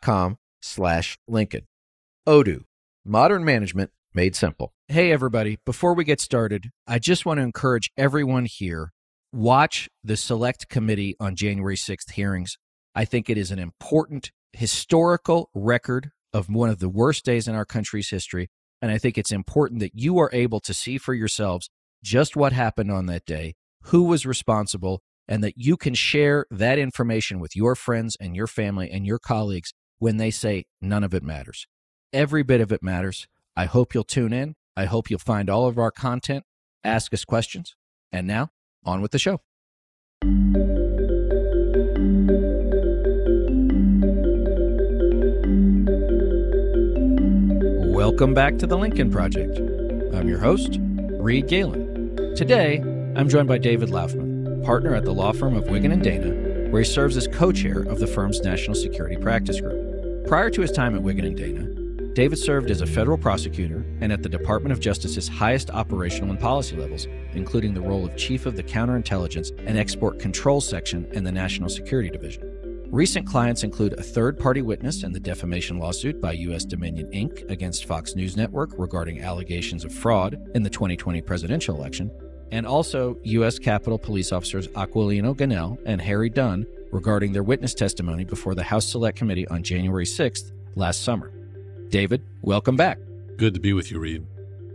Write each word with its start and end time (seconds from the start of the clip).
com 0.00 0.38
slash 0.60 1.18
Lincoln. 1.26 1.66
Odoo, 2.26 2.62
modern 3.04 3.44
management 3.44 3.90
made 4.14 4.36
simple. 4.36 4.72
Hey, 4.88 5.10
everybody. 5.12 5.58
Before 5.64 5.94
we 5.94 6.04
get 6.04 6.20
started, 6.20 6.70
I 6.86 6.98
just 6.98 7.24
want 7.24 7.38
to 7.38 7.42
encourage 7.42 7.90
everyone 7.96 8.44
here 8.44 8.92
watch 9.32 9.88
the 10.04 10.16
select 10.16 10.68
committee 10.68 11.16
on 11.18 11.34
January 11.34 11.76
6th 11.76 12.12
hearings. 12.12 12.58
I 12.94 13.04
think 13.04 13.30
it 13.30 13.38
is 13.38 13.50
an 13.50 13.58
important 13.58 14.30
historical 14.52 15.48
record 15.54 16.10
of 16.32 16.50
one 16.50 16.68
of 16.68 16.78
the 16.78 16.88
worst 16.88 17.24
days 17.24 17.48
in 17.48 17.54
our 17.54 17.64
country's 17.64 18.10
history. 18.10 18.50
And 18.82 18.90
I 18.90 18.98
think 18.98 19.16
it's 19.16 19.32
important 19.32 19.80
that 19.80 19.92
you 19.94 20.18
are 20.18 20.30
able 20.32 20.60
to 20.60 20.74
see 20.74 20.98
for 20.98 21.14
yourselves 21.14 21.70
just 22.04 22.36
what 22.36 22.52
happened 22.52 22.90
on 22.90 23.06
that 23.06 23.24
day, 23.24 23.54
who 23.84 24.02
was 24.02 24.26
responsible, 24.26 25.00
and 25.32 25.42
that 25.42 25.54
you 25.56 25.78
can 25.78 25.94
share 25.94 26.44
that 26.50 26.78
information 26.78 27.40
with 27.40 27.56
your 27.56 27.74
friends 27.74 28.18
and 28.20 28.36
your 28.36 28.46
family 28.46 28.90
and 28.90 29.06
your 29.06 29.18
colleagues 29.18 29.72
when 29.98 30.18
they 30.18 30.30
say 30.30 30.66
none 30.82 31.02
of 31.02 31.14
it 31.14 31.22
matters. 31.22 31.66
Every 32.12 32.42
bit 32.42 32.60
of 32.60 32.70
it 32.70 32.82
matters. 32.82 33.26
I 33.56 33.64
hope 33.64 33.94
you'll 33.94 34.04
tune 34.04 34.34
in. 34.34 34.56
I 34.76 34.84
hope 34.84 35.08
you'll 35.08 35.18
find 35.18 35.48
all 35.48 35.66
of 35.66 35.78
our 35.78 35.90
content, 35.90 36.44
ask 36.84 37.14
us 37.14 37.24
questions. 37.24 37.74
And 38.12 38.26
now, 38.26 38.50
on 38.84 39.00
with 39.00 39.12
the 39.12 39.18
show. 39.18 39.40
Welcome 47.94 48.34
back 48.34 48.58
to 48.58 48.66
the 48.66 48.76
Lincoln 48.76 49.10
Project. 49.10 49.58
I'm 50.14 50.28
your 50.28 50.40
host, 50.40 50.78
Reed 50.78 51.48
Galen. 51.48 52.34
Today, 52.36 52.80
I'm 53.16 53.30
joined 53.30 53.48
by 53.48 53.56
David 53.56 53.88
Laufman, 53.88 54.31
partner 54.62 54.94
at 54.94 55.04
the 55.04 55.12
law 55.12 55.32
firm 55.32 55.56
of 55.56 55.68
Wiggin 55.68 55.92
and 55.92 56.02
Dana, 56.02 56.70
where 56.70 56.82
he 56.82 56.88
serves 56.88 57.16
as 57.16 57.28
co-chair 57.28 57.80
of 57.80 57.98
the 57.98 58.06
firm's 58.06 58.40
National 58.40 58.74
Security 58.74 59.16
Practice 59.16 59.60
Group. 59.60 60.26
Prior 60.26 60.50
to 60.50 60.60
his 60.60 60.72
time 60.72 60.94
at 60.94 61.02
Wiggin 61.02 61.24
and 61.24 61.36
Dana, 61.36 61.72
David 62.14 62.38
served 62.38 62.70
as 62.70 62.82
a 62.82 62.86
federal 62.86 63.16
prosecutor 63.16 63.86
and 64.00 64.12
at 64.12 64.22
the 64.22 64.28
Department 64.28 64.72
of 64.72 64.80
Justice's 64.80 65.28
highest 65.28 65.70
operational 65.70 66.30
and 66.30 66.38
policy 66.38 66.76
levels, 66.76 67.06
including 67.32 67.72
the 67.72 67.80
role 67.80 68.04
of 68.04 68.16
Chief 68.16 68.44
of 68.44 68.54
the 68.54 68.62
Counterintelligence 68.62 69.50
and 69.66 69.78
Export 69.78 70.18
Control 70.18 70.60
Section 70.60 71.06
in 71.12 71.24
the 71.24 71.32
National 71.32 71.70
Security 71.70 72.10
Division. 72.10 72.52
Recent 72.92 73.26
clients 73.26 73.64
include 73.64 73.94
a 73.94 74.02
third 74.02 74.38
party 74.38 74.60
witness 74.60 75.02
in 75.02 75.12
the 75.12 75.20
defamation 75.20 75.78
lawsuit 75.78 76.20
by 76.20 76.32
U.S. 76.32 76.66
Dominion 76.66 77.10
Inc. 77.12 77.50
against 77.50 77.86
Fox 77.86 78.14
News 78.14 78.36
Network 78.36 78.72
regarding 78.76 79.22
allegations 79.22 79.82
of 79.82 79.94
fraud 79.94 80.36
in 80.54 80.62
the 80.62 80.68
2020 80.68 81.22
presidential 81.22 81.74
election, 81.74 82.10
and 82.52 82.66
also 82.66 83.16
U.S. 83.24 83.58
Capitol 83.58 83.98
Police 83.98 84.30
officers 84.30 84.68
Aquilino 84.68 85.34
Gonell 85.34 85.78
and 85.84 86.00
Harry 86.00 86.28
Dunn 86.28 86.66
regarding 86.92 87.32
their 87.32 87.42
witness 87.42 87.74
testimony 87.74 88.24
before 88.24 88.54
the 88.54 88.62
House 88.62 88.88
Select 88.88 89.18
Committee 89.18 89.48
on 89.48 89.62
January 89.62 90.04
6th 90.04 90.52
last 90.76 91.02
summer. 91.02 91.32
David, 91.88 92.22
welcome 92.42 92.76
back. 92.76 92.98
Good 93.38 93.54
to 93.54 93.60
be 93.60 93.72
with 93.72 93.90
you, 93.90 93.98
Reed. 93.98 94.26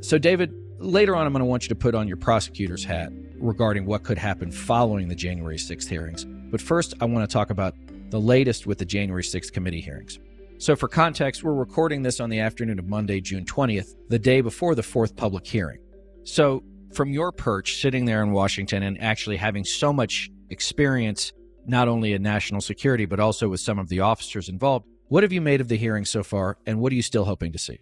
So, 0.02 0.18
David, 0.18 0.52
later 0.80 1.16
on, 1.16 1.28
I'm 1.28 1.34
going 1.34 1.40
to 1.40 1.46
want 1.46 1.64
you 1.64 1.70
to 1.70 1.76
put 1.76 1.94
on 1.96 2.08
your 2.08 2.18
prosecutor's 2.18 2.84
hat 2.84 3.12
regarding 3.40 3.86
what 3.86 4.04
could 4.04 4.18
happen 4.18 4.52
following 4.52 5.08
the 5.08 5.16
January 5.16 5.58
6th 5.58 5.88
hearings. 5.88 6.26
But 6.26 6.60
first, 6.60 6.96
I 7.00 7.06
want 7.06 7.30
to 7.30 7.32
talk 7.32 7.52
about 7.52 7.76
the 8.10 8.20
latest 8.20 8.66
with 8.66 8.80
the 8.80 8.86
January 8.86 9.24
6th 9.24 9.54
committee 9.54 9.82
hearings. 9.82 10.18
So, 10.58 10.76
for 10.76 10.88
context, 10.88 11.44
we're 11.44 11.54
recording 11.54 12.02
this 12.02 12.20
on 12.20 12.32
the 12.32 12.40
afternoon 12.40 12.80
of 12.80 12.88
Monday, 12.88 13.22
June 13.22 13.46
20th, 13.46 13.96
the 14.10 14.18
day 14.18 14.42
before 14.42 14.74
the 14.74 14.82
fourth 14.82 15.16
public 15.16 15.46
hearing. 15.46 15.78
So, 16.24 16.64
from 16.98 17.14
your 17.14 17.32
perch, 17.32 17.80
sitting 17.80 18.06
there 18.06 18.24
in 18.24 18.32
Washington 18.32 18.82
and 18.82 19.00
actually 19.00 19.38
having 19.38 19.64
so 19.64 19.94
much 19.94 20.32
experience, 20.50 21.32
not 21.68 21.88
only 21.88 22.14
in 22.14 22.24
national 22.24 22.60
security, 22.60 23.06
but 23.06 23.20
also 23.20 23.48
with 23.48 23.60
some 23.60 23.78
of 23.78 23.88
the 23.88 24.00
officers 24.00 24.50
involved, 24.50 24.88
what 25.10 25.22
have 25.22 25.32
you 25.32 25.40
made 25.40 25.62
of 25.62 25.68
the 25.68 25.78
hearing 25.78 26.06
so 26.06 26.24
far, 26.24 26.58
and 26.66 26.80
what 26.80 26.92
are 26.92 26.96
you 26.96 27.04
still 27.04 27.26
hoping 27.26 27.52
to 27.52 27.60
see? 27.60 27.78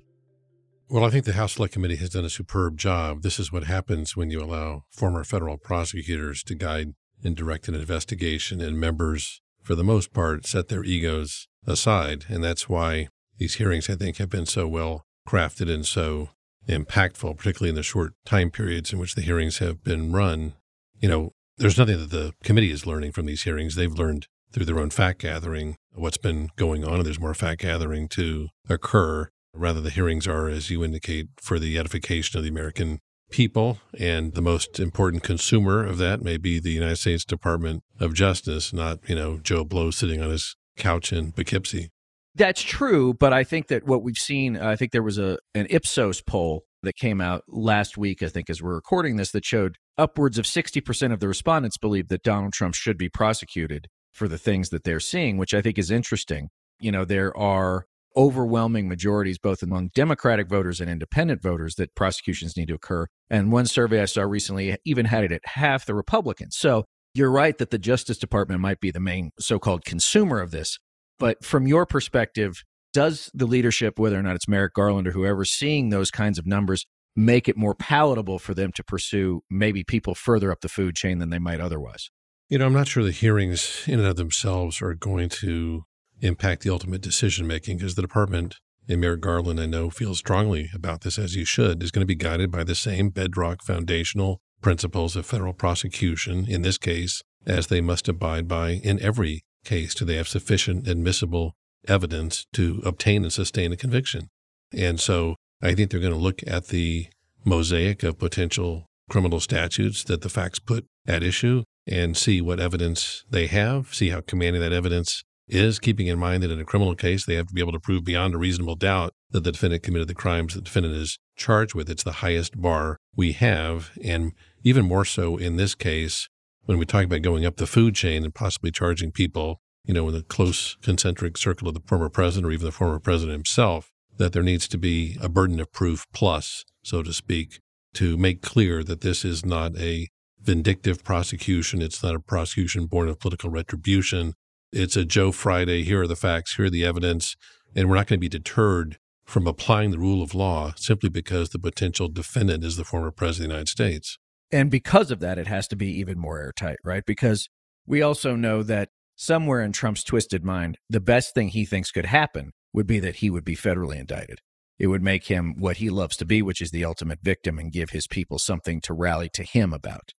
Well, 0.90 1.06
I 1.06 1.10
think 1.10 1.24
the 1.24 1.32
House 1.32 1.54
Select 1.54 1.74
Committee 1.74 1.96
has 1.96 2.10
done 2.10 2.26
a 2.26 2.30
superb 2.30 2.78
job. 2.78 3.22
This 3.22 3.40
is 3.40 3.54
what 3.54 3.64
happens 3.64 4.18
when 4.18 4.30
you 4.30 4.44
allow 4.44 4.84
former 4.92 5.24
federal 5.24 5.58
prosecutors 5.58 6.44
to 6.44 6.54
guide 6.54 6.94
and 7.24 7.38
direct 7.38 7.70
an 7.70 7.76
investigation, 7.76 8.60
and 8.60 8.78
members, 8.78 9.42
for 9.64 9.76
the 9.76 9.84
most 9.84 10.14
part, 10.14 10.46
set 10.46 10.68
their 10.68 10.84
egos 10.84 11.48
aside. 11.66 12.26
And 12.28 12.44
that's 12.44 12.68
why 12.68 13.08
these 13.38 13.56
hearings, 13.56 13.90
I 13.90 13.96
think, 13.96 14.18
have 14.18 14.30
been 14.30 14.46
so 14.46 14.68
well 14.68 15.06
crafted 15.26 15.74
and 15.74 15.86
so 15.86 16.30
impactful, 16.68 17.38
particularly 17.38 17.70
in 17.70 17.76
the 17.76 17.84
short 17.84 18.14
time 18.26 18.52
periods 18.52 18.92
in 18.92 19.00
which 19.00 19.16
the 19.16 19.22
hearings 19.22 19.60
have 19.60 19.84
been 19.84 20.12
run. 20.12 20.54
You 21.00 21.10
know, 21.10 21.32
there's 21.58 21.78
nothing 21.78 22.00
that 22.00 22.12
the 22.12 22.34
committee 22.44 22.72
is 22.72 22.86
learning 22.86 23.12
from 23.12 23.26
these 23.26 23.44
hearings. 23.44 23.76
They've 23.76 23.92
learned 23.92 24.28
through 24.52 24.66
their 24.66 24.80
own 24.80 24.90
fact 24.90 25.22
gathering 25.22 25.76
what's 25.94 26.18
been 26.18 26.50
going 26.56 26.84
on, 26.84 26.96
and 26.96 27.06
there's 27.06 27.20
more 27.20 27.34
fact 27.34 27.62
gathering 27.62 28.08
to 28.10 28.50
occur. 28.70 29.30
Rather, 29.54 29.82
the 29.82 29.90
hearings 29.90 30.28
are, 30.28 30.50
as 30.50 30.70
you 30.70 30.84
indicate, 30.84 31.28
for 31.38 31.60
the 31.60 31.78
edification 31.78 32.38
of 32.38 32.44
the 32.44 32.50
American 32.50 33.00
people. 33.30 33.80
And 33.98 34.34
the 34.34 34.42
most 34.42 34.80
important 34.80 35.24
consumer 35.24 35.86
of 35.86 35.98
that 35.98 36.22
may 36.22 36.38
be 36.38 36.60
the 36.60 36.72
United 36.72 36.98
States 36.98 37.26
Department 37.26 37.84
of 38.00 38.14
Justice, 38.14 38.74
not, 38.74 39.00
you 39.08 39.16
know, 39.16 39.38
Joe 39.38 39.64
Blow 39.64 39.92
sitting 39.92 40.22
on 40.22 40.30
his 40.30 40.56
couch 40.78 41.14
in 41.14 41.32
Poughkeepsie. 41.32 41.90
That's 42.36 42.62
true, 42.62 43.14
but 43.14 43.32
I 43.32 43.46
think 43.46 43.68
that 43.68 43.86
what 43.86 44.04
we've 44.04 44.18
seen, 44.18 44.58
uh, 44.58 44.68
I 44.68 44.76
think 44.76 44.92
there 44.92 45.02
was 45.02 45.18
a 45.18 45.38
an 45.54 45.68
Ipsos 45.70 46.22
poll 46.22 46.64
that 46.84 46.96
came 46.96 47.22
out 47.22 47.44
last 47.48 47.98
week, 47.98 48.22
I 48.22 48.28
think, 48.28 48.50
as 48.50 48.62
we're 48.62 48.76
recording 48.76 49.16
this, 49.16 49.32
that 49.32 49.46
showed 49.46 49.78
upwards 49.98 50.38
of 50.38 50.46
60% 50.46 51.14
of 51.14 51.20
the 51.20 51.28
respondents 51.28 51.78
believe 51.78 52.10
that 52.10 52.24
Donald 52.24 52.54
Trump 52.54 52.76
should 52.76 52.98
be 52.98 53.10
prosecuted 53.10 53.88
for 54.14 54.28
the 54.28 54.38
things 54.38 54.70
that 54.70 54.84
they're 54.84 55.00
seeing, 55.00 55.38
which 55.38 55.54
I 55.54 55.62
think 55.62 55.78
is 55.78 55.90
interesting. 55.90 56.50
You 56.80 56.92
know, 56.92 57.06
there 57.06 57.36
are 57.38 57.86
overwhelming 58.18 58.88
majorities, 58.88 59.38
both 59.38 59.62
among 59.62 59.90
Democratic 59.94 60.48
voters 60.50 60.80
and 60.80 60.90
independent 60.90 61.42
voters, 61.42 61.76
that 61.76 61.96
prosecutions 61.96 62.56
need 62.56 62.68
to 62.68 62.76
occur. 62.76 63.08
And 63.30 63.52
one 63.52 63.66
survey 63.66 64.02
I 64.02 64.06
saw 64.06 64.24
recently 64.24 64.78
even 64.86 65.06
had 65.06 65.24
it 65.24 65.32
at 65.32 65.42
half 65.46 65.86
the 65.86 65.96
Republicans. 65.96 66.56
So 66.58 66.86
you're 67.14 67.32
right 67.32 67.58
that 67.58 67.72
the 67.72 67.78
Justice 67.78 68.18
Department 68.18 68.62
might 68.62 68.80
be 68.80 68.92
the 68.92 69.00
main 69.00 69.32
so 69.40 69.60
called 69.60 69.86
consumer 69.86 70.42
of 70.42 70.52
this. 70.52 70.80
But 71.20 71.44
from 71.44 71.68
your 71.68 71.86
perspective, 71.86 72.64
does 72.94 73.30
the 73.34 73.46
leadership, 73.46 74.00
whether 74.00 74.18
or 74.18 74.24
not 74.24 74.36
it's 74.36 74.48
Merrick 74.48 74.74
Garland 74.74 75.08
or 75.08 75.12
whoever, 75.12 75.46
seeing 75.46 75.90
those 75.90 76.12
kinds 76.12 76.40
of 76.40 76.46
numbers, 76.46 76.86
make 77.16 77.48
it 77.48 77.58
more 77.58 77.76
palatable 77.76 78.40
for 78.40 78.54
them 78.54 78.72
to 78.74 78.84
pursue 78.84 79.42
maybe 79.50 79.84
people 79.84 80.16
further 80.16 80.52
up 80.52 80.62
the 80.62 80.70
food 80.70 80.96
chain 80.96 81.20
than 81.20 81.30
they 81.30 81.40
might 81.40 81.62
otherwise? 81.62 82.10
You 82.50 82.58
know, 82.60 82.66
I'm 82.66 82.74
not 82.74 82.88
sure 82.88 83.04
the 83.04 83.12
hearings 83.12 83.84
in 83.88 84.00
and 84.00 84.08
of 84.08 84.18
themselves 84.18 84.82
are 84.82 84.94
going 84.94 85.30
to 85.30 85.84
impact 86.22 86.64
the 86.64 86.70
ultimate 86.70 87.02
decision 87.02 87.48
making 87.48 87.78
because 87.78 87.96
the 87.96 88.02
department 88.02 88.58
and 88.88 89.02
Merrick 89.02 89.22
Garland, 89.22 89.60
I 89.60 89.66
know, 89.66 89.90
feels 89.90 90.20
strongly 90.20 90.70
about 90.74 91.02
this 91.02 91.18
as 91.18 91.36
you 91.36 91.46
should, 91.46 91.82
is 91.82 91.92
going 91.92 92.02
to 92.02 92.06
be 92.06 92.16
guided 92.16 92.52
by 92.52 92.64
the 92.64 92.76
same 92.76 93.10
bedrock 93.10 93.64
foundational 93.64 94.42
principles 94.62 95.16
of 95.16 95.26
federal 95.26 95.54
prosecution, 95.54 96.46
in 96.48 96.62
this 96.62 96.78
case, 96.78 97.24
as 97.46 97.68
they 97.68 97.82
must 97.82 98.08
abide 98.08 98.48
by 98.48 98.72
in 98.72 99.02
every 99.02 99.44
case. 99.66 99.94
Do 99.94 100.06
they 100.06 100.16
have 100.16 100.28
sufficient 100.28 100.88
admissible 100.88 101.56
evidence 101.88 102.46
to 102.54 102.82
obtain 102.86 103.24
and 103.24 103.34
sustain 103.34 103.72
a 103.72 103.78
conviction? 103.78 104.30
And 104.72 105.00
so 105.00 105.36
I 105.62 105.74
think 105.74 105.92
they're 105.92 106.00
going 106.00 106.14
to 106.14 106.20
look 106.20 106.42
at 106.48 106.68
the 106.68 107.08
mosaic 107.44 108.04
of 108.04 108.18
potential 108.18 108.88
criminal 109.10 109.40
statutes 109.40 110.04
that 110.06 110.22
the 110.22 110.30
facts 110.30 110.60
put 110.60 110.86
at 111.08 111.24
issue 111.24 111.64
and 111.88 112.18
see 112.18 112.42
what 112.42 112.60
evidence 112.60 113.24
they 113.30 113.48
have, 113.48 113.94
see 113.94 114.10
how 114.10 114.22
commanding 114.22 114.62
that 114.62 114.74
evidence 114.74 115.24
is, 115.48 115.78
keeping 115.78 116.08
in 116.08 116.18
mind 116.18 116.42
that 116.42 116.50
in 116.52 116.60
a 116.60 116.66
criminal 116.66 116.96
case, 116.96 117.26
they 117.26 117.36
have 117.36 117.48
to 117.48 117.54
be 117.54 117.62
able 117.62 117.72
to 117.72 117.80
prove 117.80 118.04
beyond 118.04 118.34
a 118.34 118.38
reasonable 118.38 118.76
doubt 118.76 119.14
that 119.30 119.44
the 119.44 119.52
defendant 119.52 119.84
committed 119.84 120.08
the 120.08 120.16
crimes 120.16 120.56
the 120.56 120.62
defendant 120.62 120.96
is 120.96 121.20
charged 121.36 121.76
with. 121.76 121.90
It's 121.90 122.04
the 122.04 122.14
highest 122.14 122.60
bar 122.60 122.98
we 123.16 123.34
have. 123.34 123.92
And 124.04 124.32
even 124.64 124.86
more 124.86 125.06
so 125.06 125.38
in 125.38 125.58
this 125.58 125.76
case, 125.76 126.28
when 126.66 126.78
we 126.78 126.86
talk 126.86 127.06
about 127.06 127.22
going 127.22 127.46
up 127.46 127.58
the 127.58 127.68
food 127.68 127.96
chain 127.96 128.24
and 128.24 128.34
possibly 128.34 128.72
charging 128.72 129.12
people, 129.12 129.62
you 129.84 129.94
know, 129.94 130.08
in 130.08 130.14
the 130.14 130.24
close 130.24 130.78
concentric 130.82 131.38
circle 131.38 131.68
of 131.68 131.74
the 131.74 131.82
former 131.86 132.10
president 132.10 132.48
or 132.48 132.52
even 132.54 132.66
the 132.66 132.72
former 132.72 133.00
president 133.00 133.34
himself, 133.34 133.92
that 134.18 134.34
there 134.34 134.44
needs 134.44 134.68
to 134.68 134.78
be 134.78 135.18
a 135.22 135.30
burden 135.30 135.60
of 135.60 135.72
proof 135.72 136.06
plus, 136.14 136.66
so 136.84 137.04
to 137.04 137.14
speak, 137.14 137.60
to 137.94 138.18
make 138.18 138.42
clear 138.42 138.84
that 138.84 139.02
this 139.02 139.24
is 139.24 139.46
not 139.46 139.78
a 139.78 140.08
vindictive 140.42 141.04
prosecution. 141.04 141.82
It's 141.82 142.04
not 142.04 142.16
a 142.16 142.20
prosecution 142.20 142.86
born 142.86 143.10
of 143.10 143.20
political 143.20 143.50
retribution. 143.50 144.34
it's 144.72 144.98
a 144.98 145.06
Joe 145.06 145.32
Friday. 145.32 145.84
Here 145.84 146.02
are 146.02 146.08
the 146.08 146.16
facts. 146.16 146.56
Here 146.56 146.66
are 146.66 146.70
the 146.70 146.86
evidence. 146.86 147.36
And 147.76 147.90
we're 147.90 147.96
not 147.96 148.08
going 148.08 148.20
to 148.20 148.22
be 148.22 148.30
deterred 148.30 148.98
from 149.24 149.48
applying 149.48 149.92
the 149.92 150.00
rule 150.00 150.22
of 150.22 150.36
law 150.36 150.74
simply 150.76 151.10
because 151.10 151.50
the 151.50 151.60
potential 151.60 152.10
defendant 152.10 152.64
is 152.64 152.76
the 152.76 152.84
former 152.84 153.12
president 153.12 153.46
of 153.46 153.50
the 153.50 153.54
United 153.56 153.70
States. 153.70 154.18
And 154.52 154.70
because 154.70 155.12
of 155.12 155.20
that, 155.20 155.38
it 155.38 155.48
has 155.48 155.68
to 155.70 155.76
be 155.76 155.88
even 156.00 156.20
more 156.20 156.40
airtight, 156.40 156.78
right? 156.84 157.04
Because 157.06 157.50
we 157.86 158.02
also 158.02 158.36
know 158.36 158.64
that 158.64 158.90
somewhere 159.16 159.62
in 159.62 159.72
Trump's 159.72 160.04
twisted 160.04 160.44
mind, 160.44 160.78
the 160.90 161.00
best 161.00 161.34
thing 161.34 161.50
he 161.50 161.66
thinks 161.66 161.92
could 161.92 162.06
happen 162.06 162.52
would 162.74 162.88
be 162.88 163.00
that 163.00 163.18
he 163.18 163.30
would 163.30 163.46
be 163.46 163.56
federally 163.56 163.98
indicted. 163.98 164.40
It 164.78 164.88
would 164.88 165.02
make 165.02 165.28
him 165.28 165.56
what 165.58 165.78
he 165.78 165.90
loves 165.90 166.18
to 166.18 166.26
be, 166.26 166.42
which 166.42 166.62
is 166.62 166.72
the 166.72 166.84
ultimate 166.84 167.20
victim, 167.22 167.58
and 167.58 167.72
give 167.72 167.92
his 167.92 168.08
people 168.08 168.38
something 168.38 168.82
to 168.82 168.94
rally 168.94 169.30
to 169.30 169.44
him 169.44 169.74
about. 169.74 170.12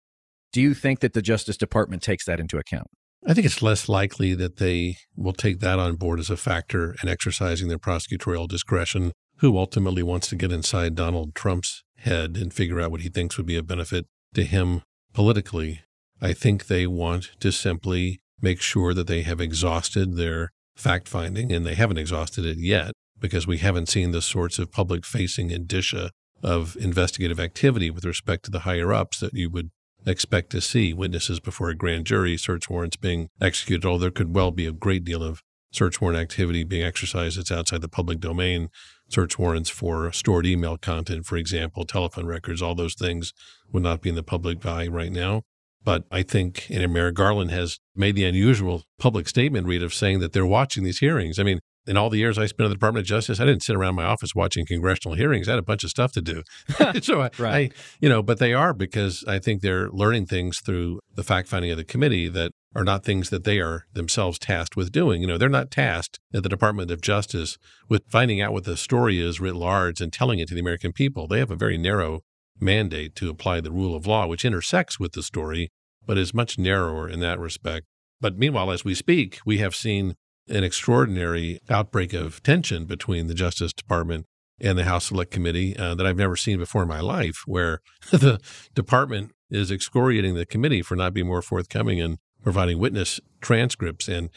Do 0.52 0.62
you 0.62 0.72
think 0.72 1.00
that 1.00 1.12
the 1.12 1.20
Justice 1.20 1.58
Department 1.58 2.02
takes 2.02 2.24
that 2.24 2.40
into 2.40 2.56
account? 2.56 2.86
I 3.26 3.34
think 3.34 3.44
it's 3.44 3.60
less 3.60 3.88
likely 3.88 4.34
that 4.34 4.56
they 4.56 4.96
will 5.14 5.32
take 5.32 5.60
that 5.60 5.78
on 5.78 5.96
board 5.96 6.20
as 6.20 6.30
a 6.30 6.36
factor 6.36 6.94
in 7.02 7.08
exercising 7.08 7.68
their 7.68 7.78
prosecutorial 7.78 8.48
discretion. 8.48 9.12
Who 9.40 9.58
ultimately 9.58 10.02
wants 10.02 10.28
to 10.28 10.36
get 10.36 10.50
inside 10.50 10.94
Donald 10.94 11.34
Trump's 11.34 11.82
head 11.98 12.38
and 12.38 12.54
figure 12.54 12.80
out 12.80 12.90
what 12.90 13.02
he 13.02 13.10
thinks 13.10 13.36
would 13.36 13.46
be 13.46 13.56
a 13.56 13.62
benefit 13.62 14.06
to 14.34 14.44
him 14.44 14.82
politically? 15.12 15.82
I 16.20 16.32
think 16.32 16.66
they 16.66 16.86
want 16.86 17.30
to 17.40 17.52
simply 17.52 18.20
make 18.40 18.60
sure 18.60 18.94
that 18.94 19.06
they 19.06 19.22
have 19.22 19.40
exhausted 19.40 20.16
their 20.16 20.50
fact 20.74 21.08
finding, 21.08 21.52
and 21.52 21.66
they 21.66 21.74
haven't 21.74 21.98
exhausted 21.98 22.44
it 22.44 22.58
yet 22.58 22.92
because 23.18 23.46
we 23.46 23.58
haven't 23.58 23.88
seen 23.88 24.10
the 24.10 24.22
sorts 24.22 24.58
of 24.58 24.72
public 24.72 25.04
facing 25.04 25.50
indicia 25.50 26.10
of 26.42 26.76
investigative 26.76 27.40
activity 27.40 27.90
with 27.90 28.04
respect 28.04 28.44
to 28.44 28.50
the 28.50 28.60
higher 28.60 28.92
ups 28.92 29.20
that 29.20 29.32
you 29.32 29.48
would 29.48 29.70
expect 30.04 30.50
to 30.50 30.60
see 30.60 30.92
witnesses 30.92 31.40
before 31.40 31.70
a 31.70 31.74
grand 31.74 32.06
jury, 32.06 32.36
search 32.36 32.70
warrants 32.70 32.96
being 32.96 33.28
executed, 33.40 33.86
although 33.86 34.02
there 34.02 34.10
could 34.10 34.34
well 34.34 34.50
be 34.50 34.66
a 34.66 34.72
great 34.72 35.04
deal 35.04 35.22
of 35.22 35.42
search 35.72 36.00
warrant 36.00 36.20
activity 36.20 36.62
being 36.62 36.84
exercised 36.84 37.38
that's 37.38 37.50
outside 37.50 37.80
the 37.80 37.88
public 37.88 38.20
domain, 38.20 38.68
search 39.08 39.38
warrants 39.38 39.70
for 39.70 40.10
stored 40.12 40.46
email 40.46 40.76
content, 40.76 41.26
for 41.26 41.36
example, 41.36 41.84
telephone 41.84 42.26
records, 42.26 42.60
all 42.60 42.74
those 42.74 42.94
things 42.94 43.32
would 43.72 43.82
not 43.82 44.00
be 44.00 44.08
in 44.08 44.14
the 44.14 44.22
public 44.22 44.64
eye 44.64 44.86
right 44.86 45.12
now. 45.12 45.42
But 45.84 46.04
I 46.10 46.22
think 46.22 46.66
and 46.68 46.92
Merrick 46.92 47.14
Garland 47.14 47.52
has 47.52 47.78
made 47.94 48.16
the 48.16 48.24
unusual 48.24 48.82
public 48.98 49.28
statement, 49.28 49.68
Reed 49.68 49.84
of 49.84 49.94
saying 49.94 50.18
that 50.18 50.32
they're 50.32 50.44
watching 50.44 50.82
these 50.82 50.98
hearings. 50.98 51.38
I 51.38 51.44
mean, 51.44 51.60
in 51.86 51.96
all 51.96 52.10
the 52.10 52.18
years 52.18 52.38
I 52.38 52.46
spent 52.46 52.66
in 52.66 52.70
the 52.70 52.74
Department 52.74 53.04
of 53.04 53.06
Justice, 53.06 53.38
I 53.38 53.44
didn't 53.44 53.62
sit 53.62 53.76
around 53.76 53.94
my 53.94 54.04
office 54.04 54.34
watching 54.34 54.66
congressional 54.66 55.16
hearings. 55.16 55.48
I 55.48 55.52
had 55.52 55.60
a 55.60 55.62
bunch 55.62 55.84
of 55.84 55.90
stuff 55.90 56.10
to 56.12 56.20
do. 56.20 56.42
so 57.00 57.22
I, 57.22 57.30
right. 57.38 57.72
I, 57.72 57.76
you 58.00 58.08
know, 58.08 58.22
but 58.22 58.38
they 58.38 58.52
are 58.52 58.74
because 58.74 59.24
I 59.28 59.38
think 59.38 59.62
they're 59.62 59.88
learning 59.90 60.26
things 60.26 60.58
through 60.58 60.98
the 61.14 61.22
fact 61.22 61.46
finding 61.48 61.70
of 61.70 61.76
the 61.76 61.84
committee 61.84 62.28
that 62.28 62.50
are 62.76 62.84
not 62.84 63.04
things 63.04 63.30
that 63.30 63.44
they 63.44 63.58
are 63.58 63.86
themselves 63.94 64.38
tasked 64.38 64.76
with 64.76 64.92
doing. 64.92 65.22
You 65.22 65.26
know, 65.26 65.38
they're 65.38 65.48
not 65.48 65.70
tasked 65.70 66.20
at 66.34 66.42
the 66.42 66.48
Department 66.48 66.90
of 66.90 67.00
Justice 67.00 67.56
with 67.88 68.02
finding 68.06 68.40
out 68.40 68.52
what 68.52 68.64
the 68.64 68.76
story 68.76 69.18
is 69.18 69.40
writ 69.40 69.56
large 69.56 70.00
and 70.00 70.12
telling 70.12 70.38
it 70.38 70.48
to 70.48 70.54
the 70.54 70.60
American 70.60 70.92
people. 70.92 71.26
They 71.26 71.38
have 71.38 71.50
a 71.50 71.56
very 71.56 71.78
narrow 71.78 72.20
mandate 72.60 73.14
to 73.16 73.30
apply 73.30 73.62
the 73.62 73.72
rule 73.72 73.96
of 73.96 74.06
law, 74.06 74.26
which 74.26 74.44
intersects 74.44 75.00
with 75.00 75.12
the 75.12 75.22
story, 75.22 75.70
but 76.04 76.18
is 76.18 76.34
much 76.34 76.58
narrower 76.58 77.08
in 77.08 77.20
that 77.20 77.38
respect. 77.38 77.86
But 78.20 78.36
meanwhile, 78.36 78.70
as 78.70 78.84
we 78.84 78.94
speak, 78.94 79.38
we 79.46 79.58
have 79.58 79.74
seen 79.74 80.14
an 80.48 80.62
extraordinary 80.62 81.60
outbreak 81.68 82.12
of 82.12 82.42
tension 82.42 82.84
between 82.84 83.26
the 83.26 83.34
Justice 83.34 83.72
Department 83.72 84.26
and 84.60 84.78
the 84.78 84.84
House 84.84 85.06
Select 85.06 85.30
Committee 85.30 85.76
uh, 85.76 85.94
that 85.94 86.06
I've 86.06 86.16
never 86.16 86.36
seen 86.36 86.58
before 86.58 86.82
in 86.82 86.88
my 86.88 87.00
life, 87.00 87.42
where 87.46 87.80
the 88.10 88.38
department 88.74 89.32
is 89.50 89.70
excoriating 89.70 90.34
the 90.34 90.46
committee 90.46 90.82
for 90.82 90.96
not 90.96 91.14
being 91.14 91.26
more 91.26 91.42
forthcoming 91.42 92.00
and 92.00 92.18
providing 92.46 92.78
witness 92.78 93.18
transcripts. 93.40 94.06
And 94.06 94.30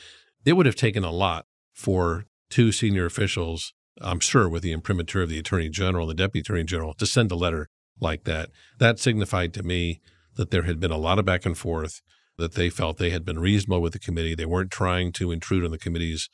it 0.44 0.54
would 0.54 0.66
have 0.66 0.76
taken 0.76 1.04
a 1.04 1.12
lot 1.12 1.46
for 1.76 2.26
two 2.50 2.72
senior 2.72 3.06
officials, 3.06 3.72
I'm 4.02 4.20
sure, 4.20 4.50
with 4.50 4.64
the 4.64 4.72
imprimatur 4.72 5.22
of 5.22 5.30
the 5.30 5.38
Attorney 5.38 5.70
General, 5.70 6.10
and 6.10 6.18
the 6.18 6.24
Deputy 6.24 6.40
Attorney 6.40 6.64
General, 6.64 6.96
to 6.96 7.06
send 7.06 7.32
a 7.32 7.36
letter 7.36 7.68
like 8.00 8.24
that. 8.24 8.50
That 8.80 8.98
signified 8.98 9.54
to 9.54 9.62
me 9.62 10.02
that 10.38 10.50
there 10.50 10.64
had 10.64 10.80
been 10.80 10.90
a 10.90 10.98
lot 10.98 11.20
of 11.20 11.26
back 11.26 11.46
and 11.46 11.56
forth 11.56 12.02
that 12.40 12.56
they 12.56 12.72
felt 12.72 12.98
they 12.98 13.12
had 13.12 13.26
been 13.26 13.38
reasonable 13.38 13.80
with 13.80 13.94
the 13.94 14.00
committee. 14.00 14.34
They 14.34 14.44
weren't 14.48 14.72
trying 14.72 15.12
to 15.12 15.32
intrude 15.32 15.64
on 15.64 15.70
the 15.70 15.78
committee's 15.78 16.30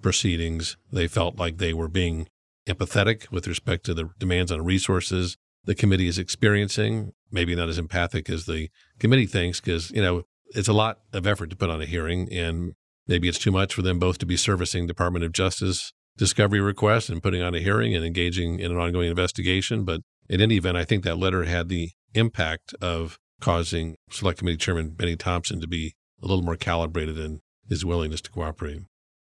proceedings. 0.00 0.78
They 0.90 1.08
felt 1.08 1.36
like 1.36 1.58
they 1.58 1.74
were 1.74 1.88
being 1.88 2.28
empathetic 2.66 3.30
with 3.30 3.46
respect 3.46 3.84
to 3.84 3.92
the 3.92 4.08
demands 4.18 4.50
on 4.50 4.64
resources 4.64 5.36
the 5.68 5.74
committee 5.74 6.08
is 6.08 6.18
experiencing, 6.18 7.12
maybe 7.30 7.54
not 7.54 7.68
as 7.68 7.78
empathic 7.78 8.30
as 8.30 8.46
the 8.46 8.70
committee 8.98 9.26
thinks, 9.26 9.60
because, 9.60 9.90
you 9.90 10.00
know, 10.00 10.22
it's 10.54 10.68
a 10.68 10.72
lot 10.72 11.00
of 11.12 11.26
effort 11.26 11.50
to 11.50 11.56
put 11.56 11.70
on 11.70 11.82
a 11.82 11.86
hearing, 11.86 12.32
and 12.32 12.72
maybe 13.06 13.28
it's 13.28 13.38
too 13.38 13.52
much 13.52 13.74
for 13.74 13.82
them 13.82 13.98
both 13.98 14.18
to 14.18 14.26
be 14.26 14.36
servicing 14.36 14.86
Department 14.86 15.24
of 15.24 15.32
Justice 15.32 15.92
discovery 16.16 16.60
requests 16.60 17.08
and 17.08 17.22
putting 17.22 17.40
on 17.40 17.54
a 17.54 17.60
hearing 17.60 17.94
and 17.94 18.04
engaging 18.04 18.58
in 18.58 18.72
an 18.72 18.76
ongoing 18.76 19.08
investigation. 19.08 19.84
But 19.84 20.00
in 20.28 20.40
any 20.40 20.56
event, 20.56 20.76
I 20.76 20.84
think 20.84 21.04
that 21.04 21.16
letter 21.16 21.44
had 21.44 21.68
the 21.68 21.90
impact 22.14 22.74
of 22.82 23.18
causing 23.40 23.96
Select 24.10 24.40
Committee 24.40 24.56
Chairman 24.56 24.90
Benny 24.90 25.16
Thompson 25.16 25.60
to 25.60 25.68
be 25.68 25.94
a 26.22 26.26
little 26.26 26.42
more 26.42 26.56
calibrated 26.56 27.18
in 27.18 27.40
his 27.68 27.84
willingness 27.84 28.20
to 28.22 28.30
cooperate. 28.30 28.82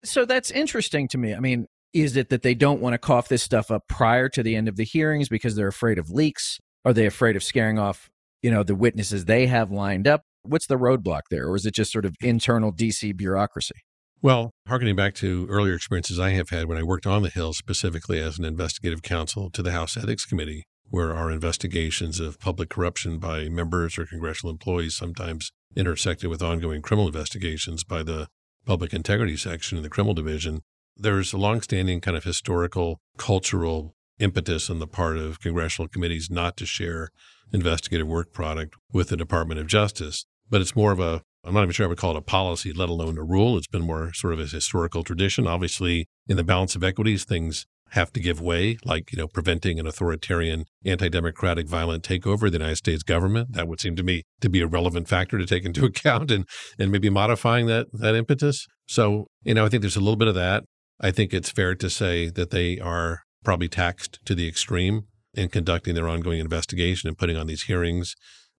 So 0.04 0.26
that's 0.26 0.52
interesting 0.52 1.08
to 1.10 1.18
me. 1.18 1.34
I 1.34 1.40
mean, 1.40 1.66
is 1.92 2.16
it 2.16 2.30
that 2.30 2.44
they 2.44 2.54
don't 2.54 2.82
want 2.82 2.94
to 2.94 2.98
cough 3.00 3.28
this 3.28 3.42
stuff 3.42 3.72
up 3.72 3.88
prior 3.88 4.30
to 4.30 4.44
the 4.44 4.56
end 4.56 4.68
of 4.68 4.76
the 4.76 4.84
hearings 4.84 5.28
because 5.28 5.56
they're 5.56 5.68
afraid 5.68 5.98
of 5.98 6.12
leaks? 6.12 6.60
Are 6.84 6.94
they 6.94 7.08
afraid 7.08 7.36
of 7.36 7.44
scaring 7.44 7.80
off, 7.80 8.10
you 8.44 8.52
know, 8.52 8.62
the 8.62 8.76
witnesses 8.76 9.26
they 9.26 9.48
have 9.48 9.72
lined 9.72 10.08
up? 10.08 10.22
What's 10.46 10.68
the 10.68 10.78
roadblock 10.78 11.22
there? 11.30 11.48
Or 11.48 11.56
is 11.56 11.66
it 11.66 11.74
just 11.74 11.92
sort 11.92 12.06
of 12.06 12.16
internal 12.22 12.72
DC 12.72 13.16
bureaucracy? 13.16 13.76
Well, 14.22 14.52
harkening 14.68 14.96
back 14.96 15.14
to 15.16 15.46
earlier 15.50 15.76
experiences 15.76 16.20
I 16.20 16.32
have 16.32 16.50
had 16.50 16.68
when 16.68 16.78
I 16.78 16.84
worked 16.84 17.06
on 17.06 17.22
the 17.22 17.30
Hill, 17.30 17.54
specifically 17.54 18.20
as 18.20 18.40
an 18.40 18.46
investigative 18.46 19.04
counsel 19.04 19.50
to 19.52 19.62
the 19.62 19.72
House 19.72 19.98
Ethics 19.98 20.26
Committee, 20.26 20.64
where 20.90 21.14
our 21.14 21.30
investigations 21.30 22.20
of 22.20 22.40
public 22.40 22.70
corruption 22.70 23.20
by 23.20 23.50
members 23.50 23.98
or 23.98 24.06
congressional 24.06 24.52
employees 24.52 24.96
sometimes 24.96 25.52
intersected 25.76 26.30
with 26.30 26.42
ongoing 26.42 26.82
criminal 26.82 27.08
investigations 27.08 27.84
by 27.84 28.02
the 28.02 28.28
public 28.66 28.94
integrity 28.94 29.38
section 29.38 29.78
in 29.78 29.84
the 29.84 29.90
criminal 29.90 30.14
division. 30.14 30.62
There's 30.98 31.34
a 31.34 31.38
longstanding 31.38 32.02
kind 32.02 32.18
of 32.18 32.24
historical, 32.24 33.00
cultural 33.18 33.96
impetus 34.18 34.70
on 34.70 34.80
the 34.80 34.88
part 34.88 35.18
of 35.18 35.40
congressional 35.40 35.88
committees 35.88 36.30
not 36.30 36.58
to 36.58 36.66
share 36.66 37.10
investigative 37.52 38.08
work 38.08 38.32
product 38.32 38.76
with 38.92 39.10
the 39.10 39.18
Department 39.18 39.60
of 39.60 39.68
Justice. 39.68 40.26
But 40.50 40.62
it's 40.62 40.76
more 40.76 40.92
of 40.92 41.00
a, 41.00 41.22
I'm 41.44 41.54
not 41.54 41.64
even 41.64 41.72
sure 41.72 41.86
I 41.86 41.90
would 41.90 41.98
call 41.98 42.12
it 42.12 42.18
a 42.18 42.22
policy, 42.22 42.74
let 42.74 42.90
alone 42.90 43.18
a 43.18 43.24
rule. 43.24 43.58
It's 43.58 43.68
been 43.68 43.84
more 43.84 44.14
sort 44.14 44.34
of 44.34 44.40
a 44.40 44.46
historical 44.46 45.04
tradition. 45.04 45.48
Obviously, 45.48 46.08
in 46.28 46.38
the 46.38 46.44
balance 46.44 46.76
of 46.76 46.84
equities, 46.84 47.24
things 47.24 47.66
have 47.92 48.12
to 48.14 48.20
give 48.20 48.42
way, 48.42 48.78
like, 48.84 49.12
you 49.12 49.18
know, 49.18 49.28
preventing 49.28 49.80
an 49.80 49.86
authoritarian, 49.86 50.66
anti 50.84 51.08
democratic, 51.08 51.68
violent 51.68 52.04
takeover 52.04 52.46
of 52.46 52.52
the 52.52 52.58
United 52.58 52.78
States 52.78 53.04
government. 53.04 53.54
That 53.54 53.68
would 53.68 53.80
seem 53.80 53.96
to 53.96 54.04
me 54.04 54.24
to 54.42 54.50
be 54.50 54.62
a 54.62 54.68
relevant 54.68 55.08
factor 55.08 55.38
to 55.38 55.46
take 55.46 55.66
into 55.66 55.86
account 55.86 56.32
and, 56.32 56.46
and 56.80 56.92
maybe 56.92 57.10
modifying 57.10 57.68
that, 57.68 57.88
that 57.94 58.16
impetus. 58.16 58.66
So, 58.88 59.28
you 59.44 59.54
know, 59.54 59.66
I 59.66 59.70
think 59.70 59.82
there's 59.82 59.96
a 59.96 60.02
little 60.02 60.16
bit 60.16 60.28
of 60.28 60.36
that. 60.36 60.64
I 61.00 61.12
think 61.12 61.34
it's 61.34 61.50
fair 61.50 61.76
to 61.76 61.90
say 61.90 62.30
that 62.30 62.52
they 62.52 62.80
are 62.80 63.22
probably 63.44 63.68
taxed 63.68 64.20
to 64.26 64.34
the 64.34 64.48
extreme 64.48 65.04
in 65.34 65.50
conducting 65.50 65.96
their 65.96 66.08
ongoing 66.08 66.40
investigation 66.40 67.08
and 67.08 67.18
putting 67.18 67.38
on 67.38 67.48
these 67.48 67.64
hearings. 67.64 68.16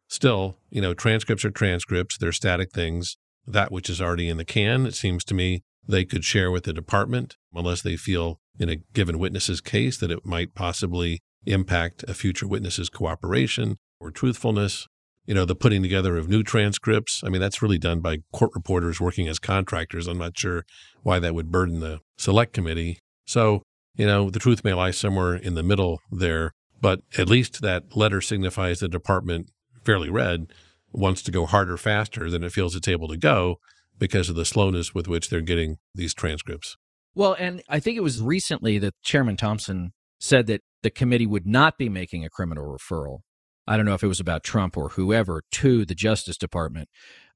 Still, 0.09 0.59
you 0.71 0.81
know, 0.81 0.95
transcripts 0.95 1.45
are 1.45 1.51
transcripts, 1.51 2.17
they're 2.19 2.33
static 2.33 2.73
things. 2.73 3.17
That 3.47 3.71
which 3.71 3.89
is 3.89 4.01
already 4.01 4.29
in 4.29 4.39
the 4.39 4.45
can, 4.45 4.87
it 4.87 4.95
seems 4.95 5.25
to 5.25 5.35
me, 5.35 5.63
they 5.87 6.05
could 6.05 6.25
share 6.25 6.51
with 6.51 6.65
the 6.65 6.73
department 6.73 7.37
unless 7.55 7.83
they 7.83 7.97
feel 7.97 8.41
in 8.59 8.69
a 8.69 8.77
given 8.93 9.19
witness's 9.19 9.61
case 9.61 9.99
that 9.99 10.11
it 10.11 10.27
might 10.27 10.55
possibly 10.55 11.21
impact 11.45 12.05
a 12.09 12.15
future 12.15 12.49
witness's 12.49 12.89
cooperation 12.89 13.77
or 14.01 14.11
truthfulness. 14.11 14.89
You 15.27 15.35
know, 15.35 15.45
the 15.45 15.57
putting 15.57 15.83
together 15.83 16.17
of 16.17 16.29
new 16.29 16.45
transcripts. 16.45 17.23
I 17.25 17.29
mean, 17.31 17.41
that's 17.41 17.61
really 17.61 17.79
done 17.79 18.01
by 18.01 18.19
court 18.33 18.53
reporters 18.55 19.01
working 19.01 19.27
as 19.27 19.41
contractors. 19.41 20.07
I'm 20.07 20.19
not 20.19 20.39
sure 20.39 20.65
why 21.03 21.19
that 21.19 21.35
would 21.35 21.51
burden 21.51 21.81
the 21.81 21.99
select 22.17 22.53
committee. 22.53 23.01
So, 23.27 23.63
you 23.97 24.07
know, 24.07 24.31
the 24.31 24.39
truth 24.39 24.63
may 24.63 24.73
lie 24.73 24.93
somewhere 24.93 25.35
in 25.35 25.55
the 25.55 25.65
middle 25.65 26.01
there, 26.13 26.53
but 26.81 27.01
at 27.19 27.29
least 27.29 27.61
that 27.63 27.97
letter 27.97 28.21
signifies 28.21 28.79
the 28.79 28.89
department, 28.89 29.51
fairly 29.87 30.11
Reed 30.11 30.53
wants 30.93 31.23
to 31.23 31.31
go 31.31 31.47
harder, 31.47 31.77
faster 31.77 32.31
than 32.31 32.45
it 32.45 32.53
feels 32.53 32.75
it's 32.75 32.89
able 32.89 33.09
to 33.09 33.17
go 33.17 33.57
because 33.99 34.29
of 34.29 34.37
the 34.37 34.45
slowness 34.45 34.95
with 34.95 35.09
which 35.09 35.31
they're 35.31 35.41
getting 35.41 35.79
these 35.95 36.13
transcripts. 36.13 36.77
Well, 37.15 37.35
and 37.39 37.63
I 37.69 37.81
think 37.81 37.97
it 37.97 38.03
was 38.03 38.21
recently 38.21 38.79
that 38.79 38.95
Chairman 39.03 39.37
Thompson 39.37 39.93
said 40.21 40.47
that 40.49 40.63
the 40.83 40.91
committee 40.91 41.27
would 41.27 41.47
not 41.47 41.79
be 41.79 41.89
making 41.89 42.25
a 42.25 42.31
criminal 42.31 42.65
referral. 42.65 43.21
I 43.67 43.77
don't 43.77 43.87
know 43.87 43.95
if 43.95 44.03
it 44.03 44.09
was 44.09 44.21
about 44.21 44.45
Trump 44.45 44.77
or 44.77 44.91
whoever 44.91 45.43
to 45.53 45.85
the 45.85 45.95
Justice 45.95 46.37
Department. 46.37 46.89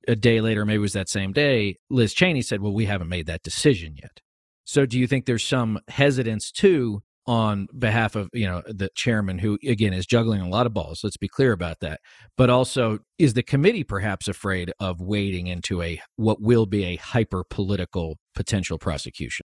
A 0.07 0.15
day 0.15 0.41
later, 0.41 0.65
maybe 0.65 0.77
it 0.77 0.81
was 0.81 0.93
that 0.93 1.09
same 1.09 1.33
day, 1.33 1.77
Liz 1.91 2.15
Cheney 2.15 2.43
said, 2.43 2.61
Well, 2.61 2.73
we 2.73 2.87
haven't 2.87 3.09
made 3.09 3.27
that 3.27 3.43
decision 3.43 3.97
yet. 4.01 4.21
So 4.65 4.87
do 4.87 4.99
you 4.99 5.07
think 5.07 5.27
there's 5.27 5.45
some 5.45 5.81
hesitance 5.89 6.53
too 6.53 7.03
on 7.31 7.69
behalf 7.79 8.17
of 8.17 8.29
you 8.33 8.45
know 8.45 8.61
the 8.67 8.89
chairman 8.97 9.39
who 9.39 9.57
again 9.65 9.93
is 9.93 10.05
juggling 10.05 10.41
a 10.41 10.49
lot 10.49 10.67
of 10.67 10.75
balls 10.75 11.03
let's 11.05 11.17
be 11.17 11.29
clear 11.29 11.53
about 11.53 11.79
that 11.79 12.01
but 12.37 12.51
also 12.51 12.99
is 13.19 13.35
the 13.35 13.43
committee 13.43 13.85
perhaps 13.85 14.27
afraid 14.27 14.73
of 14.81 15.01
wading 15.01 15.47
into 15.47 15.81
a 15.81 16.03
what 16.17 16.43
will 16.43 16.67
be 16.67 16.85
a 16.85 16.97
hyper 16.97 17.45
political 17.49 18.17
potential 18.35 18.79
prosecution 18.79 19.45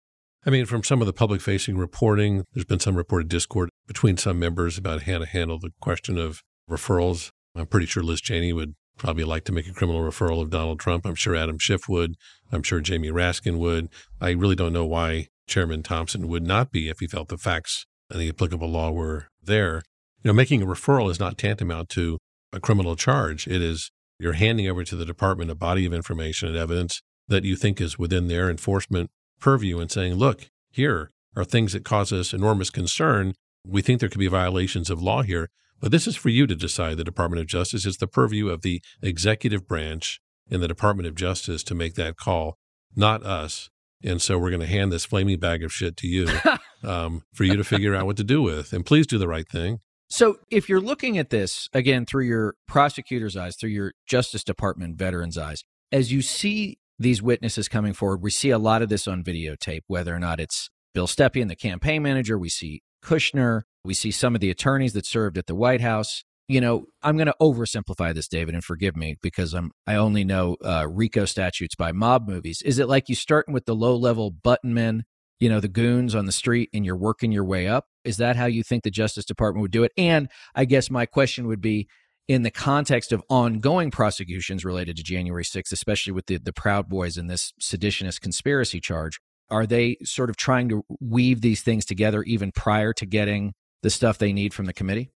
I 0.49 0.51
mean, 0.51 0.65
from 0.65 0.85
some 0.85 1.01
of 1.01 1.09
the 1.09 1.13
public 1.13 1.41
facing 1.41 1.77
reporting, 1.77 2.45
there's 2.53 2.65
been 2.65 2.79
some 2.79 2.95
reported 2.95 3.29
discord 3.29 3.69
between 3.89 4.17
some 4.17 4.39
members 4.39 4.79
about 4.79 5.03
how 5.03 5.19
to 5.19 5.27
handle 5.27 5.59
the 5.59 5.73
question 5.81 6.19
of 6.19 6.41
referrals. 6.71 7.31
I'm 7.57 7.67
pretty 7.67 7.87
sure 7.87 8.05
Liz 8.05 8.21
Cheney 8.21 8.53
would 8.53 8.77
probably 8.97 9.25
like 9.25 9.43
to 9.47 9.53
make 9.53 9.67
a 9.67 9.73
criminal 9.73 10.03
referral 10.03 10.41
of 10.41 10.51
Donald 10.51 10.79
Trump. 10.79 11.05
I'm 11.05 11.17
sure 11.17 11.35
Adam 11.35 11.59
Schiff 11.59 11.89
would. 11.89 12.15
I'm 12.53 12.63
sure 12.63 12.81
Jamie 12.81 13.11
Raskin 13.11 13.59
would. 13.59 13.89
I 14.21 14.31
really 14.31 14.55
don't 14.55 14.73
know 14.73 14.87
why 14.87 15.27
Chairman 15.47 15.83
Thompson 15.83 16.29
would 16.29 16.47
not 16.47 16.71
be 16.71 16.89
if 16.89 17.01
he 17.01 17.07
felt 17.07 17.29
the 17.29 17.39
facts 17.39 17.87
and 18.11 18.21
the 18.21 18.29
applicable 18.29 18.69
law 18.69 18.91
were 18.91 19.29
there. 19.43 19.83
You 20.23 20.29
know, 20.29 20.33
making 20.33 20.63
a 20.63 20.67
referral 20.67 21.11
is 21.11 21.21
not 21.21 21.39
tantamount 21.39 21.89
to 21.91 22.19
a 22.53 22.61
criminal 22.61 22.97
charge. 22.97 23.47
It 23.47 23.63
is 23.63 23.91
you're 24.19 24.33
handing 24.35 24.69
over 24.69 24.83
to 24.85 24.97
the 24.97 25.05
department 25.05 25.51
a 25.51 25.55
body 25.55 25.85
of 25.85 25.93
information 25.93 26.49
and 26.49 26.57
evidence 26.57 27.03
that 27.29 27.45
you 27.45 27.57
think 27.57 27.81
is 27.81 27.99
within 27.99 28.29
their 28.29 28.49
enforcement 28.49 29.11
purview 29.41 29.79
and 29.79 29.91
saying, 29.91 30.15
look, 30.15 30.49
here 30.71 31.11
are 31.37 31.45
things 31.45 31.73
that 31.73 31.85
cause 31.85 32.13
us 32.13 32.33
enormous 32.33 32.71
concern. 32.71 33.35
We 33.67 33.83
think 33.83 34.01
there 34.01 34.09
could 34.09 34.21
be 34.21 34.29
violations 34.29 34.89
of 34.89 35.03
law 35.03 35.23
here, 35.23 35.51
but 35.81 35.91
this 35.91 36.07
is 36.07 36.17
for 36.17 36.31
you 36.31 36.47
to 36.47 36.55
decide. 36.55 36.97
The 36.97 37.05
Department 37.05 37.41
of 37.41 37.47
Justice 37.47 37.85
is 37.85 37.99
the 37.99 38.07
purview 38.07 38.49
of 38.49 38.63
the 38.63 38.81
executive 39.03 39.69
branch 39.69 40.21
in 40.49 40.61
the 40.61 40.69
Department 40.69 41.09
of 41.09 41.15
Justice 41.15 41.63
to 41.65 41.75
make 41.75 41.95
that 41.95 42.17
call, 42.17 42.57
not 42.95 43.23
us. 43.25 43.69
And 44.05 44.21
so 44.21 44.39
we're 44.39 44.51
going 44.51 44.61
to 44.61 44.67
hand 44.67 44.93
this 44.93 45.05
flaming 45.05 45.39
bag 45.39 45.63
of 45.63 45.73
shit 45.73 45.97
to 45.99 46.07
you 46.07 46.29
um, 46.85 47.23
for 47.35 47.45
you 47.45 47.57
to 47.57 47.65
figure 47.65 47.95
out 47.95 48.07
what 48.07 48.17
to 48.19 48.25
do 48.25 48.43
with. 48.43 48.73
And 48.73 48.85
please 48.85 49.07
do 49.07 49.19
the 49.19 49.29
right 49.29 49.49
thing. 49.49 49.81
So, 50.09 50.37
if 50.51 50.69
you're 50.69 50.81
looking 50.81 51.19
at 51.19 51.31
this 51.31 51.69
again 51.73 52.07
through 52.07 52.27
your 52.27 52.55
prosecutor's 52.69 53.37
eyes, 53.37 53.57
through 53.57 53.71
your 53.71 53.93
Justice 54.07 54.45
Department 54.45 54.97
veteran's 54.97 55.37
eyes, 55.37 55.65
as 55.91 56.13
you 56.13 56.23
see 56.23 56.79
these 56.97 57.21
witnesses 57.21 57.69
coming 57.69 57.93
forward, 57.93 58.23
we 58.23 58.31
see 58.31 58.51
a 58.51 58.59
lot 58.59 58.83
of 58.83 58.89
this 58.89 59.09
on 59.09 59.25
videotape, 59.25 59.83
whether 59.89 60.15
or 60.15 60.21
not 60.21 60.39
it's 60.39 60.71
Bill 60.95 61.09
Stepien, 61.09 61.49
the 61.49 61.57
campaign 61.57 62.03
manager, 62.03 62.39
we 62.39 62.49
see 62.49 62.83
Kushner, 63.05 63.63
we 63.85 63.95
see 63.95 64.13
some 64.13 64.35
of 64.35 64.41
the 64.41 64.51
attorneys 64.51 64.93
that 64.93 65.07
served 65.07 65.37
at 65.39 65.47
the 65.47 65.55
White 65.55 65.81
House 65.81 66.25
you 66.49 66.61
know, 66.61 66.87
I'm 67.03 67.17
going 67.17 67.27
to 67.27 67.35
oversimplify 67.41 68.15
this, 68.15 68.29
David, 68.29 68.55
and 68.55 68.65
forgive 68.65 68.97
me 68.97 69.17
because 69.21 69.53
I'm 69.53 69.73
I 69.87 69.97
only 69.97 70.25
know 70.25 70.57
uh, 70.65 70.87
RICO 70.89 71.25
statutes 71.25 71.75
by 71.75 71.93
mob 71.93 72.29
movies. 72.29 72.63
Is 72.63 72.79
it 72.79 72.89
like 72.89 73.09
you 73.09 73.15
starting 73.15 73.53
with 73.53 73.67
the 73.67 73.75
low 73.75 73.97
level 73.97 74.31
button 74.31 74.73
men, 74.73 75.05
you 75.41 75.49
know, 75.49 75.61
the 75.61 75.69
goons 75.69 76.15
on 76.15 76.27
the 76.27 76.33
street, 76.33 76.71
and 76.73 76.85
you're 76.85 76.97
working 76.97 77.33
your 77.33 77.45
way 77.45 77.67
up? 77.67 77.87
Is 78.05 78.19
that 78.19 78.37
how 78.37 78.47
you 78.47 78.63
think 78.63 78.85
the 78.85 78.91
Justice 78.91 79.25
Department 79.25 79.63
would 79.63 79.73
do 79.73 79.83
it? 79.83 79.93
And 79.99 80.29
I 80.55 80.65
guess 80.65 80.91
my 80.91 81.07
question 81.07 81.49
would 81.49 81.61
be, 81.61 81.89
in 82.29 82.43
the 82.43 82.51
context 82.51 83.13
of 83.13 83.23
ongoing 83.29 83.91
prosecutions 83.91 84.65
related 84.65 84.97
to 84.97 85.03
January 85.03 85.45
6th, 85.45 85.73
especially 85.73 86.13
with 86.13 86.27
the 86.27 86.39
the 86.39 86.53
Proud 86.53 86.89
Boys 86.89 87.17
and 87.17 87.29
this 87.29 87.53
seditionist 87.61 88.21
conspiracy 88.21 88.81
charge, 88.81 89.19
are 89.51 89.67
they 89.67 89.97
sort 90.05 90.31
of 90.31 90.37
trying 90.37 90.69
to 90.69 90.85
weave 91.01 91.41
these 91.41 91.63
things 91.63 91.85
together 91.85 92.23
even 92.23 92.53
prior 92.53 92.93
to 92.93 93.07
getting 93.07 93.53
the 93.83 93.91
stuff 93.91 94.19
they 94.19 94.33
need 94.33 94.55
from 94.55 94.67
the 94.67 94.73
committee? 94.73 95.11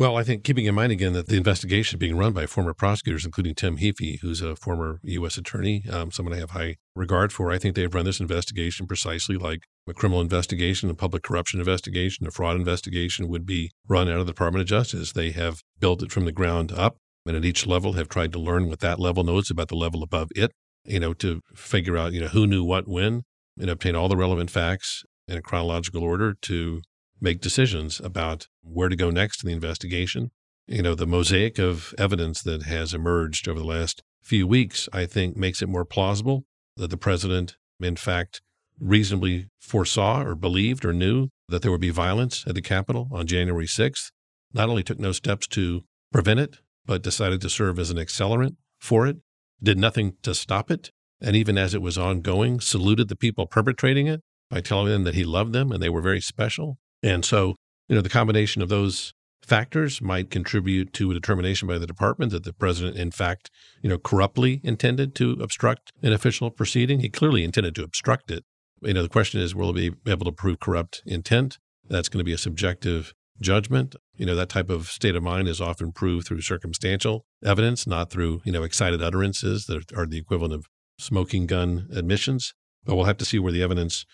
Well, 0.00 0.16
I 0.16 0.22
think 0.22 0.44
keeping 0.44 0.64
in 0.64 0.74
mind 0.74 0.92
again 0.92 1.12
that 1.12 1.26
the 1.26 1.36
investigation 1.36 1.98
being 1.98 2.16
run 2.16 2.32
by 2.32 2.46
former 2.46 2.72
prosecutors, 2.72 3.26
including 3.26 3.54
Tim 3.54 3.76
Heaphy, 3.76 4.18
who's 4.22 4.40
a 4.40 4.56
former 4.56 4.98
U.S. 5.02 5.36
attorney, 5.36 5.84
um, 5.92 6.10
someone 6.10 6.34
I 6.34 6.38
have 6.38 6.52
high 6.52 6.76
regard 6.96 7.34
for, 7.34 7.50
I 7.50 7.58
think 7.58 7.76
they've 7.76 7.94
run 7.94 8.06
this 8.06 8.18
investigation 8.18 8.86
precisely 8.86 9.36
like 9.36 9.64
a 9.86 9.92
criminal 9.92 10.22
investigation, 10.22 10.88
a 10.88 10.94
public 10.94 11.22
corruption 11.22 11.60
investigation, 11.60 12.26
a 12.26 12.30
fraud 12.30 12.56
investigation 12.56 13.28
would 13.28 13.44
be 13.44 13.72
run 13.88 14.08
out 14.08 14.20
of 14.20 14.26
the 14.26 14.32
Department 14.32 14.62
of 14.62 14.68
Justice. 14.68 15.12
They 15.12 15.32
have 15.32 15.60
built 15.78 16.02
it 16.02 16.10
from 16.10 16.24
the 16.24 16.32
ground 16.32 16.72
up 16.72 16.96
and 17.26 17.36
at 17.36 17.44
each 17.44 17.66
level 17.66 17.92
have 17.92 18.08
tried 18.08 18.32
to 18.32 18.38
learn 18.38 18.70
what 18.70 18.80
that 18.80 19.00
level 19.00 19.22
knows 19.22 19.50
about 19.50 19.68
the 19.68 19.76
level 19.76 20.02
above 20.02 20.30
it, 20.34 20.52
you 20.86 20.98
know, 20.98 21.12
to 21.12 21.42
figure 21.54 21.98
out, 21.98 22.14
you 22.14 22.22
know, 22.22 22.28
who 22.28 22.46
knew 22.46 22.64
what 22.64 22.88
when 22.88 23.24
and 23.60 23.68
obtain 23.68 23.94
all 23.94 24.08
the 24.08 24.16
relevant 24.16 24.50
facts 24.50 25.04
in 25.28 25.36
a 25.36 25.42
chronological 25.42 26.02
order 26.02 26.34
to 26.40 26.80
make 27.20 27.40
decisions 27.40 28.00
about 28.00 28.48
where 28.62 28.88
to 28.88 28.96
go 28.96 29.10
next 29.10 29.42
in 29.42 29.48
the 29.48 29.54
investigation. 29.54 30.30
You 30.66 30.82
know, 30.82 30.94
the 30.94 31.06
mosaic 31.06 31.58
of 31.58 31.94
evidence 31.98 32.42
that 32.42 32.62
has 32.64 32.94
emerged 32.94 33.48
over 33.48 33.58
the 33.58 33.66
last 33.66 34.02
few 34.22 34.46
weeks, 34.46 34.88
I 34.92 35.06
think, 35.06 35.36
makes 35.36 35.62
it 35.62 35.68
more 35.68 35.84
plausible 35.84 36.44
that 36.76 36.90
the 36.90 36.96
president, 36.96 37.56
in 37.80 37.96
fact, 37.96 38.40
reasonably 38.78 39.48
foresaw 39.60 40.22
or 40.22 40.34
believed 40.34 40.84
or 40.84 40.92
knew 40.92 41.28
that 41.48 41.62
there 41.62 41.70
would 41.70 41.80
be 41.80 41.90
violence 41.90 42.44
at 42.46 42.54
the 42.54 42.62
Capitol 42.62 43.08
on 43.12 43.26
January 43.26 43.66
6th, 43.66 44.10
not 44.52 44.68
only 44.68 44.82
took 44.82 44.98
no 44.98 45.12
steps 45.12 45.46
to 45.48 45.82
prevent 46.12 46.40
it, 46.40 46.58
but 46.86 47.02
decided 47.02 47.40
to 47.40 47.50
serve 47.50 47.78
as 47.78 47.90
an 47.90 47.98
accelerant 47.98 48.56
for 48.78 49.06
it, 49.06 49.18
did 49.62 49.78
nothing 49.78 50.14
to 50.22 50.34
stop 50.34 50.70
it, 50.70 50.90
and 51.20 51.36
even 51.36 51.58
as 51.58 51.74
it 51.74 51.82
was 51.82 51.98
ongoing, 51.98 52.60
saluted 52.60 53.08
the 53.08 53.16
people 53.16 53.46
perpetrating 53.46 54.06
it 54.06 54.22
by 54.48 54.60
telling 54.60 54.90
them 54.90 55.04
that 55.04 55.14
he 55.14 55.24
loved 55.24 55.52
them 55.52 55.70
and 55.70 55.82
they 55.82 55.88
were 55.88 56.00
very 56.00 56.20
special 56.20 56.78
and 57.02 57.24
so, 57.24 57.56
you 57.88 57.94
know, 57.94 58.02
the 58.02 58.08
combination 58.08 58.62
of 58.62 58.68
those 58.68 59.12
factors 59.42 60.00
might 60.00 60.30
contribute 60.30 60.92
to 60.92 61.10
a 61.10 61.14
determination 61.14 61.66
by 61.66 61.78
the 61.78 61.86
department 61.86 62.30
that 62.32 62.44
the 62.44 62.52
president, 62.52 62.96
in 62.96 63.10
fact, 63.10 63.50
you 63.82 63.88
know, 63.88 63.98
corruptly 63.98 64.60
intended 64.62 65.14
to 65.16 65.32
obstruct 65.40 65.90
an 66.02 66.12
official 66.12 66.50
proceeding. 66.50 67.00
He 67.00 67.08
clearly 67.08 67.42
intended 67.42 67.74
to 67.76 67.82
obstruct 67.82 68.30
it. 68.30 68.44
You 68.82 68.94
know, 68.94 69.02
the 69.02 69.08
question 69.08 69.40
is, 69.40 69.54
will 69.54 69.72
he 69.74 69.90
be 69.90 70.10
able 70.10 70.26
to 70.26 70.32
prove 70.32 70.60
corrupt 70.60 71.02
intent? 71.04 71.58
That's 71.88 72.08
going 72.08 72.20
to 72.20 72.24
be 72.24 72.32
a 72.32 72.38
subjective 72.38 73.12
judgment. 73.40 73.96
You 74.16 74.26
know, 74.26 74.36
that 74.36 74.50
type 74.50 74.70
of 74.70 74.86
state 74.86 75.16
of 75.16 75.22
mind 75.22 75.48
is 75.48 75.60
often 75.60 75.92
proved 75.92 76.26
through 76.26 76.42
circumstantial 76.42 77.24
evidence, 77.44 77.86
not 77.86 78.10
through, 78.10 78.42
you 78.44 78.52
know, 78.52 78.62
excited 78.62 79.02
utterances 79.02 79.66
that 79.66 79.92
are 79.96 80.06
the 80.06 80.18
equivalent 80.18 80.54
of 80.54 80.66
smoking 80.98 81.46
gun 81.46 81.88
admissions. 81.92 82.54
But 82.84 82.94
we'll 82.94 83.06
have 83.06 83.18
to 83.18 83.24
see 83.24 83.38
where 83.38 83.52
the 83.52 83.62
evidence 83.62 84.06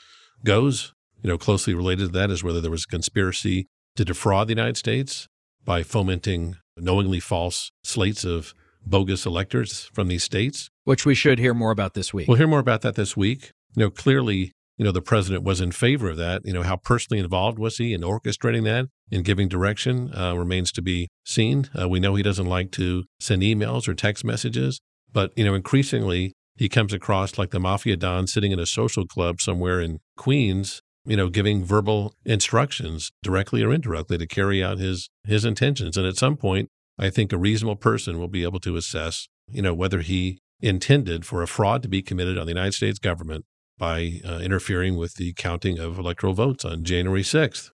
goes 0.45 0.95
you 1.23 1.28
know, 1.28 1.38
closely 1.38 1.75
related 1.75 2.06
to 2.06 2.18
that 2.18 2.30
is 2.30 2.44
whether 2.44 2.61
there 2.61 2.70
was 2.70 2.85
a 2.85 2.90
conspiracy 2.90 3.66
to 3.96 4.04
defraud 4.04 4.49
the 4.49 4.52
United 4.52 4.76
States 4.76 5.26
by 5.64 5.82
fomenting 5.82 6.56
knowingly 6.76 7.20
false 7.20 7.70
slates 7.82 8.25
of 8.25 8.54
bogus 8.85 9.26
electors 9.26 9.90
from 9.92 10.08
these 10.08 10.23
states. 10.23 10.68
Which 10.85 11.04
we 11.04 11.14
should 11.14 11.38
hear 11.38 11.54
more 11.54 11.73
about 11.73 11.94
this 11.94 12.14
week. 12.14 12.28
We'll 12.28 12.37
hear 12.37 12.46
more 12.46 12.61
about 12.61 12.82
that 12.82 12.94
this 12.94 13.16
week. 13.16 13.50
You 13.75 13.85
know, 13.85 13.90
clearly, 13.90 14.52
you 14.78 14.85
know, 14.85 14.92
the 14.92 15.02
president 15.02 15.42
was 15.42 15.61
in 15.61 15.73
favor 15.73 16.11
of 16.11 16.16
that. 16.18 16.42
You 16.44 16.52
know, 16.52 16.62
how 16.62 16.76
personally 16.76 17.20
involved 17.20 17.58
was 17.58 17.78
he 17.78 17.92
in 17.92 18.02
orchestrating 18.02 18.64
that 18.64 18.87
and 19.11 19.25
giving 19.25 19.49
direction 19.49 20.14
uh, 20.16 20.35
remains 20.37 20.70
to 20.73 20.82
be 20.82 21.08
seen. 21.25 21.68
Uh, 21.78 21.88
we 21.88 21.99
know 21.99 22.14
he 22.14 22.23
doesn't 22.23 22.46
like 22.46 22.70
to 22.73 23.04
send 23.18 23.42
emails 23.42 23.88
or 23.88 23.94
text 23.94 24.25
messages, 24.25 24.80
but, 25.12 25.32
you 25.37 25.44
know, 25.44 25.54
increasingly 25.54 26.32
he 26.56 26.68
comes 26.68 26.92
across 26.92 27.37
like 27.37 27.50
the 27.50 27.61
mafia 27.61 27.96
don 27.96 28.26
sitting 28.26 28.52
in 28.52 28.58
a 28.58 28.66
social 28.66 29.06
club 29.06 29.40
somewhere 29.40 29.80
in 29.80 29.99
Queens 30.16 30.80
you 31.06 31.16
know, 31.16 31.28
giving 31.28 31.64
verbal 31.64 32.14
instructions 32.25 33.12
directly 33.22 33.62
or 33.62 33.72
indirectly 33.72 34.18
to 34.18 34.26
carry 34.26 34.62
out 34.62 34.78
his 34.78 35.08
his 35.25 35.44
intentions. 35.44 35.96
And 35.96 36.06
at 36.06 36.16
some 36.16 36.36
point, 36.36 36.68
I 36.98 37.10
think 37.10 37.32
a 37.32 37.38
reasonable 37.38 37.76
person 37.76 38.18
will 38.18 38.28
be 38.28 38.42
able 38.42 38.60
to 38.60 38.76
assess, 38.76 39.28
you 39.50 39.62
know, 39.62 39.75
whether 39.75 40.00
he 40.00 40.40
intended 40.60 41.25
for 41.26 41.42
a 41.42 41.46
fraud 41.46 41.82
to 41.82 41.88
be 41.88 42.02
committed 42.02 42.38
on 42.38 42.46
the 42.46 42.52
United 42.52 42.72
States 42.72 42.98
government 42.98 43.44
by 43.78 44.20
uh, 44.26 44.38
interfering 44.38 44.96
with 44.96 45.14
the 45.14 45.32
counting 45.34 45.78
of 45.78 45.98
electoral 45.98 46.32
votes 46.32 46.64
on 46.64 46.82
January 46.82 47.22
6th. 47.22 47.70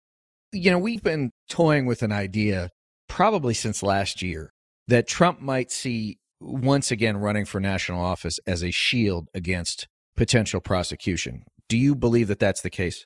You 0.51 0.71
know, 0.71 0.79
we've 0.79 1.03
been 1.03 1.31
toying 1.49 1.85
with 1.85 2.03
an 2.03 2.11
idea 2.11 2.69
probably 3.09 3.53
since 3.53 3.81
last 3.81 4.21
year 4.21 4.51
that 4.87 5.07
Trump 5.07 5.41
might 5.41 5.71
see 5.71 6.19
once 6.39 6.91
again 6.91 7.17
running 7.17 7.45
for 7.45 7.59
national 7.59 8.01
office 8.01 8.39
as 8.45 8.63
a 8.63 8.71
shield 8.71 9.27
against 9.33 9.87
potential 10.15 10.61
prosecution. 10.61 11.43
Do 11.67 11.77
you 11.77 11.95
believe 11.95 12.27
that 12.27 12.39
that's 12.39 12.61
the 12.61 12.69
case? 12.69 13.05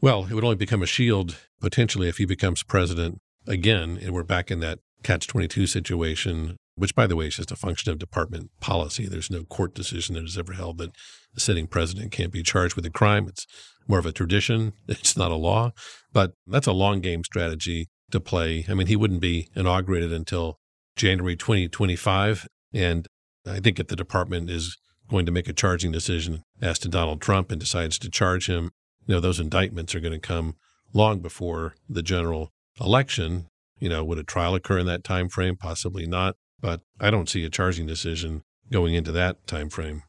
Well, 0.00 0.26
it 0.30 0.34
would 0.34 0.44
only 0.44 0.56
become 0.56 0.82
a 0.82 0.86
shield 0.86 1.36
potentially 1.60 2.08
if 2.08 2.18
he 2.18 2.26
becomes 2.26 2.62
president 2.62 3.18
again, 3.46 3.98
and 4.00 4.12
we're 4.12 4.22
back 4.22 4.50
in 4.50 4.60
that 4.60 4.80
catch 5.02 5.26
22 5.26 5.66
situation, 5.66 6.56
which, 6.74 6.94
by 6.94 7.06
the 7.06 7.16
way, 7.16 7.28
is 7.28 7.36
just 7.36 7.50
a 7.50 7.56
function 7.56 7.90
of 7.90 7.98
department 7.98 8.50
policy. 8.60 9.06
There's 9.06 9.30
no 9.30 9.44
court 9.44 9.74
decision 9.74 10.14
that 10.14 10.22
has 10.22 10.36
ever 10.36 10.52
held 10.52 10.78
that 10.78 10.90
a 11.34 11.40
sitting 11.40 11.66
president 11.66 12.12
can't 12.12 12.32
be 12.32 12.42
charged 12.42 12.76
with 12.76 12.84
a 12.84 12.90
crime. 12.90 13.26
It's 13.26 13.46
more 13.88 13.98
of 13.98 14.06
a 14.06 14.12
tradition, 14.12 14.74
it's 14.88 15.16
not 15.16 15.30
a 15.30 15.36
law, 15.36 15.72
but 16.12 16.32
that's 16.46 16.66
a 16.66 16.72
long 16.72 17.00
game 17.00 17.24
strategy 17.24 17.88
to 18.10 18.20
play. 18.20 18.66
I 18.68 18.74
mean, 18.74 18.86
he 18.86 18.96
wouldn't 18.96 19.20
be 19.20 19.48
inaugurated 19.54 20.12
until 20.12 20.58
January 20.96 21.36
2025. 21.36 22.46
And 22.72 23.06
I 23.46 23.60
think 23.60 23.78
if 23.78 23.88
the 23.88 23.96
department 23.96 24.50
is 24.50 24.76
going 25.08 25.26
to 25.26 25.32
make 25.32 25.48
a 25.48 25.52
charging 25.52 25.92
decision 25.92 26.42
as 26.60 26.78
to 26.80 26.88
Donald 26.88 27.20
Trump 27.20 27.50
and 27.50 27.60
decides 27.60 27.98
to 28.00 28.10
charge 28.10 28.48
him 28.48 28.70
you 29.06 29.14
know, 29.14 29.20
those 29.20 29.40
indictments 29.40 29.94
are 29.94 30.00
going 30.00 30.12
to 30.12 30.18
come 30.18 30.56
long 30.92 31.20
before 31.20 31.74
the 31.88 32.02
general 32.02 32.52
election. 32.80 33.46
You 33.78 33.88
know, 33.88 34.04
would 34.04 34.18
a 34.18 34.24
trial 34.24 34.54
occur 34.54 34.78
in 34.78 34.86
that 34.86 35.04
time 35.04 35.28
frame? 35.28 35.56
Possibly 35.56 36.06
not. 36.06 36.36
But 36.60 36.80
I 36.98 37.10
don't 37.10 37.28
see 37.28 37.44
a 37.44 37.50
charging 37.50 37.86
decision 37.86 38.42
going 38.72 38.94
into 38.94 39.12
that 39.12 39.46
time 39.46 39.68
frame. 39.68 40.02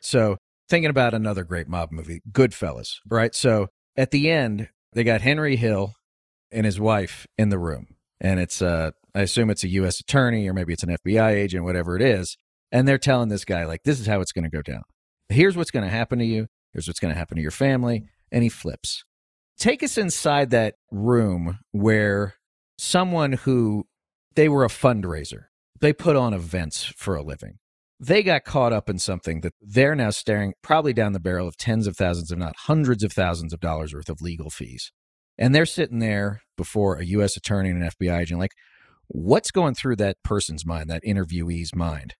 So, 0.00 0.36
thinking 0.68 0.90
about 0.90 1.14
another 1.14 1.44
great 1.44 1.68
mob 1.68 1.90
movie, 1.92 2.20
Goodfellas, 2.30 2.96
right? 3.08 3.34
So, 3.34 3.68
at 3.96 4.10
the 4.10 4.30
end, 4.30 4.68
They 4.94 5.04
got 5.04 5.22
Henry 5.22 5.56
Hill 5.56 5.94
and 6.50 6.66
his 6.66 6.78
wife 6.78 7.26
in 7.38 7.48
the 7.48 7.58
room. 7.58 7.86
And 8.20 8.38
it's, 8.38 8.60
uh, 8.60 8.90
I 9.14 9.20
assume 9.20 9.50
it's 9.50 9.64
a 9.64 9.68
U.S. 9.68 10.00
attorney 10.00 10.46
or 10.48 10.52
maybe 10.52 10.72
it's 10.72 10.82
an 10.82 10.94
FBI 11.04 11.30
agent, 11.30 11.64
whatever 11.64 11.96
it 11.96 12.02
is. 12.02 12.36
And 12.70 12.86
they're 12.86 12.98
telling 12.98 13.28
this 13.28 13.44
guy, 13.44 13.64
like, 13.64 13.82
this 13.84 14.00
is 14.00 14.06
how 14.06 14.20
it's 14.20 14.32
going 14.32 14.44
to 14.44 14.50
go 14.50 14.62
down. 14.62 14.82
Here's 15.28 15.56
what's 15.56 15.70
going 15.70 15.84
to 15.84 15.90
happen 15.90 16.18
to 16.18 16.24
you. 16.24 16.46
Here's 16.72 16.86
what's 16.86 17.00
going 17.00 17.12
to 17.12 17.18
happen 17.18 17.36
to 17.36 17.42
your 17.42 17.50
family. 17.50 18.04
And 18.32 18.42
he 18.42 18.48
flips. 18.48 19.04
Take 19.58 19.84
us 19.84 19.96
inside 19.96 20.50
that 20.50 20.74
room 20.90 21.60
where 21.70 22.34
someone 22.78 23.32
who 23.32 23.84
they 24.34 24.48
were 24.48 24.64
a 24.64 24.68
fundraiser, 24.68 25.44
they 25.80 25.92
put 25.92 26.16
on 26.16 26.34
events 26.34 26.92
for 26.96 27.14
a 27.14 27.22
living. 27.22 27.58
They 28.00 28.24
got 28.24 28.44
caught 28.44 28.72
up 28.72 28.90
in 28.90 28.98
something 28.98 29.42
that 29.42 29.52
they're 29.60 29.94
now 29.94 30.10
staring 30.10 30.54
probably 30.62 30.92
down 30.92 31.12
the 31.12 31.20
barrel 31.20 31.46
of 31.46 31.56
tens 31.56 31.86
of 31.86 31.96
thousands, 31.96 32.32
if 32.32 32.38
not 32.38 32.56
hundreds 32.66 33.04
of 33.04 33.12
thousands 33.12 33.52
of 33.52 33.60
dollars 33.60 33.94
worth 33.94 34.08
of 34.08 34.20
legal 34.20 34.50
fees. 34.50 34.90
And 35.38 35.54
they're 35.54 35.66
sitting 35.66 36.00
there 36.00 36.42
before 36.56 36.96
a 36.96 37.04
U.S. 37.04 37.36
attorney 37.36 37.70
and 37.70 37.82
an 37.82 37.90
FBI 37.90 38.20
agent, 38.20 38.40
like, 38.40 38.54
what's 39.06 39.50
going 39.50 39.74
through 39.74 39.96
that 39.96 40.16
person's 40.24 40.66
mind, 40.66 40.90
that 40.90 41.04
interviewee's 41.04 41.74
mind? 41.74 42.14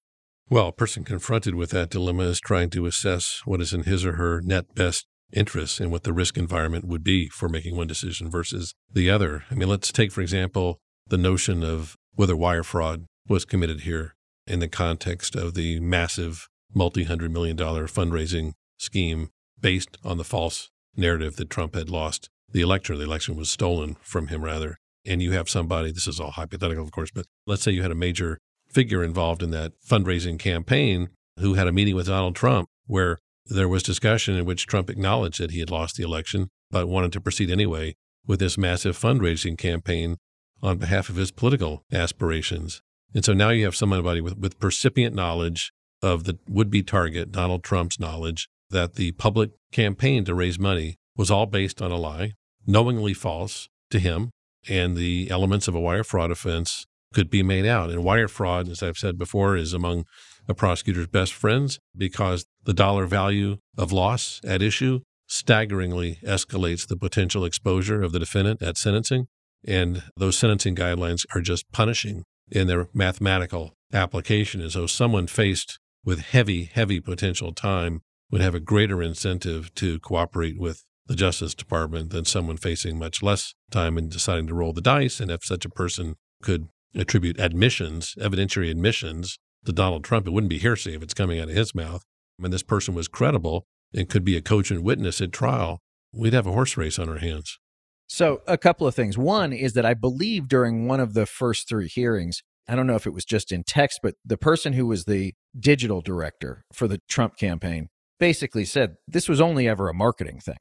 Well, 0.48 0.68
a 0.68 0.72
person 0.72 1.02
confronted 1.02 1.54
with 1.54 1.70
that 1.70 1.90
dilemma 1.90 2.24
is 2.24 2.40
trying 2.40 2.70
to 2.70 2.86
assess 2.86 3.42
what 3.44 3.60
is 3.60 3.72
in 3.72 3.84
his 3.84 4.04
or 4.04 4.12
her 4.12 4.40
net 4.42 4.74
best 4.74 5.06
interest 5.32 5.80
and 5.80 5.90
what 5.90 6.02
the 6.04 6.12
risk 6.12 6.36
environment 6.36 6.86
would 6.86 7.02
be 7.02 7.28
for 7.28 7.48
making 7.48 7.76
one 7.76 7.86
decision 7.86 8.30
versus 8.30 8.74
the 8.90 9.10
other. 9.10 9.44
I 9.50 9.54
mean, 9.54 9.68
let's 9.68 9.92
take, 9.92 10.12
for 10.12 10.20
example, 10.20 10.78
the 11.06 11.18
notion 11.18 11.64
of 11.64 11.96
whether 12.14 12.36
wire 12.36 12.62
fraud 12.62 13.06
was 13.28 13.44
committed 13.44 13.80
here 13.80 14.14
in 14.46 14.60
the 14.60 14.68
context 14.68 15.34
of 15.34 15.54
the 15.54 15.80
massive 15.80 16.48
multi 16.74 17.04
hundred 17.04 17.30
million 17.30 17.56
dollar 17.56 17.86
fundraising 17.86 18.52
scheme 18.78 19.30
based 19.60 19.96
on 20.04 20.18
the 20.18 20.24
false 20.24 20.70
narrative 20.96 21.36
that 21.36 21.50
Trump 21.50 21.74
had 21.74 21.88
lost 21.88 22.28
the 22.52 22.60
election, 22.60 22.98
the 22.98 23.04
election 23.04 23.34
was 23.34 23.50
stolen 23.50 23.96
from 24.02 24.28
him, 24.28 24.44
rather. 24.44 24.76
And 25.06 25.22
you 25.22 25.32
have 25.32 25.48
somebody, 25.48 25.90
this 25.90 26.06
is 26.06 26.20
all 26.20 26.32
hypothetical, 26.32 26.84
of 26.84 26.92
course, 26.92 27.10
but 27.10 27.26
let's 27.46 27.62
say 27.62 27.72
you 27.72 27.82
had 27.82 27.90
a 27.90 27.96
major 27.96 28.38
figure 28.68 29.02
involved 29.02 29.42
in 29.42 29.50
that 29.50 29.72
fundraising 29.86 30.38
campaign 30.38 31.08
who 31.38 31.54
had 31.54 31.66
a 31.66 31.72
meeting 31.72 31.96
with 31.96 32.06
Donald 32.06 32.36
Trump 32.36 32.68
where 32.86 33.18
there 33.46 33.68
was 33.68 33.82
discussion 33.82 34.36
in 34.36 34.44
which 34.44 34.66
Trump 34.66 34.88
acknowledged 34.88 35.40
that 35.40 35.50
he 35.50 35.60
had 35.60 35.70
lost 35.70 35.96
the 35.96 36.04
election, 36.04 36.48
but 36.70 36.88
wanted 36.88 37.12
to 37.12 37.20
proceed 37.20 37.50
anyway 37.50 37.94
with 38.26 38.40
this 38.40 38.56
massive 38.56 38.96
fundraising 38.96 39.58
campaign 39.58 40.16
on 40.62 40.78
behalf 40.78 41.08
of 41.08 41.16
his 41.16 41.30
political 41.30 41.82
aspirations. 41.92 42.82
And 43.14 43.24
so 43.24 43.32
now 43.32 43.50
you 43.50 43.64
have 43.64 43.76
somebody 43.76 44.20
with, 44.20 44.38
with 44.38 44.60
percipient 44.60 45.14
knowledge 45.14 45.72
of 46.02 46.24
the 46.24 46.38
would 46.48 46.70
be 46.70 46.82
target, 46.82 47.32
Donald 47.32 47.62
Trump's 47.62 48.00
knowledge 48.00 48.48
that 48.70 48.94
the 48.94 49.12
public 49.12 49.50
campaign 49.70 50.24
to 50.24 50.34
raise 50.34 50.58
money 50.58 50.96
was 51.16 51.30
all 51.30 51.46
based 51.46 51.82
on 51.82 51.92
a 51.92 51.96
lie, 51.96 52.32
knowingly 52.66 53.12
false 53.12 53.68
to 53.90 53.98
him, 53.98 54.30
and 54.68 54.96
the 54.96 55.30
elements 55.30 55.68
of 55.68 55.74
a 55.74 55.80
wire 55.80 56.04
fraud 56.04 56.30
offense 56.30 56.86
could 57.12 57.28
be 57.28 57.42
made 57.42 57.66
out. 57.66 57.90
And 57.90 58.02
wire 58.02 58.28
fraud, 58.28 58.68
as 58.68 58.82
I've 58.82 58.96
said 58.96 59.18
before, 59.18 59.56
is 59.56 59.74
among 59.74 60.06
a 60.48 60.54
prosecutor's 60.54 61.06
best 61.06 61.32
friends 61.32 61.78
because 61.96 62.46
the 62.64 62.74
dollar 62.74 63.06
value 63.06 63.58
of 63.76 63.92
loss 63.92 64.40
at 64.44 64.62
issue 64.62 65.00
staggeringly 65.26 66.18
escalates 66.24 66.86
the 66.86 66.96
potential 66.96 67.44
exposure 67.44 68.02
of 68.02 68.12
the 68.12 68.18
defendant 68.18 68.62
at 68.62 68.76
sentencing. 68.76 69.26
And 69.66 70.02
those 70.16 70.36
sentencing 70.36 70.76
guidelines 70.76 71.24
are 71.34 71.40
just 71.40 71.70
punishing 71.72 72.24
in 72.50 72.66
their 72.66 72.88
mathematical 72.92 73.72
application 73.92 74.60
as 74.60 74.74
though 74.74 74.86
someone 74.86 75.26
faced 75.26 75.78
with 76.04 76.20
heavy, 76.20 76.64
heavy 76.64 77.00
potential 77.00 77.52
time 77.52 78.02
would 78.30 78.40
have 78.40 78.54
a 78.54 78.60
greater 78.60 79.02
incentive 79.02 79.72
to 79.76 80.00
cooperate 80.00 80.58
with 80.58 80.84
the 81.06 81.14
Justice 81.14 81.54
Department 81.54 82.10
than 82.10 82.24
someone 82.24 82.56
facing 82.56 82.98
much 82.98 83.22
less 83.22 83.54
time 83.70 83.96
and 83.98 84.10
deciding 84.10 84.46
to 84.46 84.54
roll 84.54 84.72
the 84.72 84.80
dice. 84.80 85.20
And 85.20 85.30
if 85.30 85.44
such 85.44 85.64
a 85.64 85.70
person 85.70 86.16
could 86.42 86.68
attribute 86.94 87.40
admissions, 87.40 88.14
evidentiary 88.18 88.70
admissions 88.70 89.38
to 89.64 89.72
Donald 89.72 90.04
Trump, 90.04 90.26
it 90.26 90.30
wouldn't 90.32 90.50
be 90.50 90.58
hearsay 90.58 90.94
if 90.94 91.02
it's 91.02 91.14
coming 91.14 91.38
out 91.40 91.48
of 91.48 91.54
his 91.54 91.74
mouth. 91.74 92.04
And 92.42 92.52
this 92.52 92.62
person 92.62 92.94
was 92.94 93.08
credible 93.08 93.66
and 93.94 94.08
could 94.08 94.24
be 94.24 94.36
a 94.36 94.42
cogent 94.42 94.82
witness 94.82 95.20
at 95.20 95.32
trial, 95.32 95.80
we'd 96.12 96.32
have 96.32 96.46
a 96.46 96.52
horse 96.52 96.76
race 96.76 96.98
on 96.98 97.08
our 97.08 97.18
hands. 97.18 97.58
So, 98.06 98.42
a 98.46 98.58
couple 98.58 98.86
of 98.86 98.94
things. 98.94 99.16
One 99.16 99.52
is 99.52 99.72
that 99.72 99.86
I 99.86 99.94
believe 99.94 100.48
during 100.48 100.86
one 100.86 101.00
of 101.00 101.14
the 101.14 101.24
first 101.26 101.68
three 101.68 101.88
hearings, 101.88 102.42
I 102.68 102.74
don't 102.74 102.86
know 102.86 102.94
if 102.94 103.06
it 103.06 103.14
was 103.14 103.24
just 103.24 103.52
in 103.52 103.64
text, 103.64 104.00
but 104.02 104.14
the 104.24 104.36
person 104.36 104.74
who 104.74 104.86
was 104.86 105.04
the 105.04 105.34
digital 105.58 106.00
director 106.00 106.64
for 106.72 106.86
the 106.86 107.00
Trump 107.08 107.36
campaign 107.36 107.88
basically 108.20 108.64
said 108.64 108.96
this 109.08 109.28
was 109.28 109.40
only 109.40 109.66
ever 109.66 109.88
a 109.88 109.94
marketing 109.94 110.40
thing. 110.40 110.58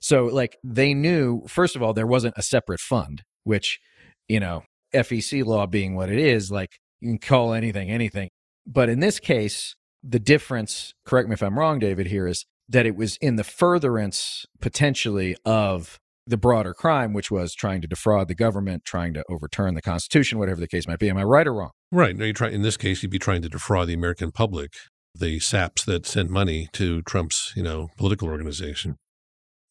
So, 0.00 0.26
like, 0.26 0.56
they 0.62 0.92
knew, 0.92 1.42
first 1.48 1.76
of 1.76 1.82
all, 1.82 1.94
there 1.94 2.06
wasn't 2.06 2.34
a 2.36 2.42
separate 2.42 2.80
fund, 2.80 3.22
which, 3.44 3.80
you 4.28 4.38
know, 4.38 4.62
FEC 4.94 5.44
law 5.44 5.66
being 5.66 5.94
what 5.94 6.10
it 6.10 6.18
is, 6.18 6.50
like, 6.50 6.78
you 7.00 7.10
can 7.10 7.18
call 7.18 7.52
anything 7.52 7.90
anything. 7.90 8.28
But 8.66 8.88
in 8.88 9.00
this 9.00 9.18
case, 9.20 9.74
the 10.02 10.18
difference, 10.18 10.94
correct 11.04 11.28
me 11.28 11.34
if 11.34 11.42
I'm 11.42 11.58
wrong, 11.58 11.78
David, 11.78 12.08
here 12.08 12.26
is 12.26 12.44
that 12.68 12.86
it 12.86 12.96
was 12.96 13.16
in 13.16 13.36
the 13.36 13.44
furtherance 13.44 14.44
potentially 14.60 15.36
of 15.44 15.98
the 16.26 16.36
broader 16.36 16.74
crime, 16.74 17.12
which 17.12 17.30
was 17.30 17.54
trying 17.54 17.80
to 17.80 17.86
defraud 17.86 18.26
the 18.26 18.34
government, 18.34 18.84
trying 18.84 19.14
to 19.14 19.24
overturn 19.28 19.74
the 19.74 19.82
Constitution, 19.82 20.38
whatever 20.38 20.60
the 20.60 20.66
case 20.66 20.88
might 20.88 20.98
be. 20.98 21.08
Am 21.08 21.16
I 21.16 21.22
right 21.22 21.46
or 21.46 21.54
wrong? 21.54 21.70
Right. 21.92 22.16
No, 22.16 22.24
you 22.24 22.32
try 22.32 22.48
in 22.48 22.62
this 22.62 22.76
case, 22.76 23.02
you'd 23.02 23.12
be 23.12 23.18
trying 23.18 23.42
to 23.42 23.48
defraud 23.48 23.86
the 23.86 23.94
American 23.94 24.32
public, 24.32 24.72
the 25.14 25.38
saps 25.38 25.84
that 25.84 26.04
sent 26.04 26.30
money 26.30 26.68
to 26.72 27.02
Trump's, 27.02 27.52
you 27.54 27.62
know, 27.62 27.90
political 27.96 28.28
organization. 28.28 28.96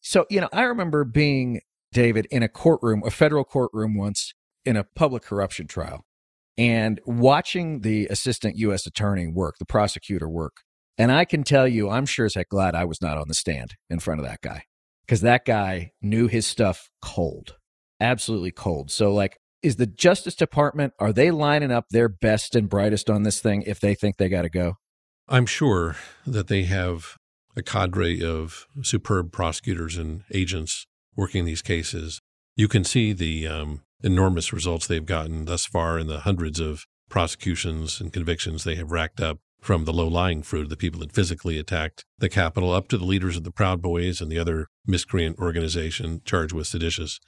So, 0.00 0.24
you 0.30 0.40
know, 0.40 0.48
I 0.52 0.62
remember 0.62 1.04
being 1.04 1.60
David 1.92 2.26
in 2.30 2.42
a 2.42 2.48
courtroom, 2.48 3.02
a 3.04 3.10
federal 3.10 3.44
courtroom 3.44 3.94
once 3.94 4.32
in 4.64 4.76
a 4.76 4.84
public 4.84 5.22
corruption 5.22 5.66
trial 5.66 6.05
and 6.58 7.00
watching 7.04 7.80
the 7.80 8.06
assistant 8.06 8.56
U.S. 8.56 8.86
attorney 8.86 9.26
work, 9.26 9.56
the 9.58 9.66
prosecutor 9.66 10.28
work. 10.28 10.58
And 10.98 11.12
I 11.12 11.24
can 11.24 11.42
tell 11.42 11.68
you, 11.68 11.90
I'm 11.90 12.06
sure 12.06 12.26
as 12.26 12.34
heck 12.34 12.48
glad 12.48 12.74
I 12.74 12.84
was 12.84 13.02
not 13.02 13.18
on 13.18 13.28
the 13.28 13.34
stand 13.34 13.74
in 13.90 13.98
front 13.98 14.20
of 14.20 14.26
that 14.26 14.40
guy 14.40 14.62
because 15.06 15.20
that 15.20 15.44
guy 15.44 15.92
knew 16.00 16.26
his 16.26 16.46
stuff 16.46 16.88
cold, 17.02 17.56
absolutely 18.00 18.50
cold. 18.50 18.90
So, 18.90 19.12
like, 19.12 19.38
is 19.62 19.76
the 19.76 19.86
Justice 19.86 20.34
Department, 20.34 20.94
are 20.98 21.12
they 21.12 21.30
lining 21.30 21.72
up 21.72 21.86
their 21.90 22.08
best 22.08 22.54
and 22.54 22.68
brightest 22.68 23.10
on 23.10 23.24
this 23.24 23.40
thing 23.40 23.62
if 23.62 23.80
they 23.80 23.94
think 23.94 24.16
they 24.16 24.28
got 24.28 24.42
to 24.42 24.48
go? 24.48 24.74
I'm 25.28 25.46
sure 25.46 25.96
that 26.26 26.46
they 26.48 26.62
have 26.64 27.16
a 27.56 27.62
cadre 27.62 28.22
of 28.22 28.66
superb 28.82 29.32
prosecutors 29.32 29.96
and 29.96 30.22
agents 30.32 30.86
working 31.16 31.44
these 31.44 31.62
cases. 31.62 32.20
You 32.54 32.68
can 32.68 32.84
see 32.84 33.12
the 33.12 33.46
um, 33.48 33.82
enormous 34.02 34.52
results 34.52 34.86
they've 34.86 35.06
gotten 35.06 35.44
thus 35.44 35.66
far 35.66 35.98
in 35.98 36.06
the 36.06 36.20
hundreds 36.20 36.60
of 36.60 36.84
prosecutions 37.08 38.00
and 38.00 38.12
convictions 38.12 38.64
they 38.64 38.74
have 38.74 38.90
racked 38.90 39.20
up 39.20 39.38
from 39.60 39.84
the 39.84 39.92
low 39.92 40.06
lying 40.06 40.42
fruit, 40.42 40.68
the 40.68 40.76
people 40.76 41.00
that 41.00 41.12
physically 41.12 41.58
attacked 41.58 42.04
the 42.18 42.28
Capitol, 42.28 42.72
up 42.72 42.88
to 42.88 42.98
the 42.98 43.04
leaders 43.04 43.36
of 43.36 43.44
the 43.44 43.50
Proud 43.50 43.82
Boys 43.82 44.20
and 44.20 44.30
the 44.30 44.38
other 44.38 44.68
miscreant 44.86 45.38
organization 45.38 46.20
charged 46.24 46.52
with 46.52 46.66
seditious 46.66 47.18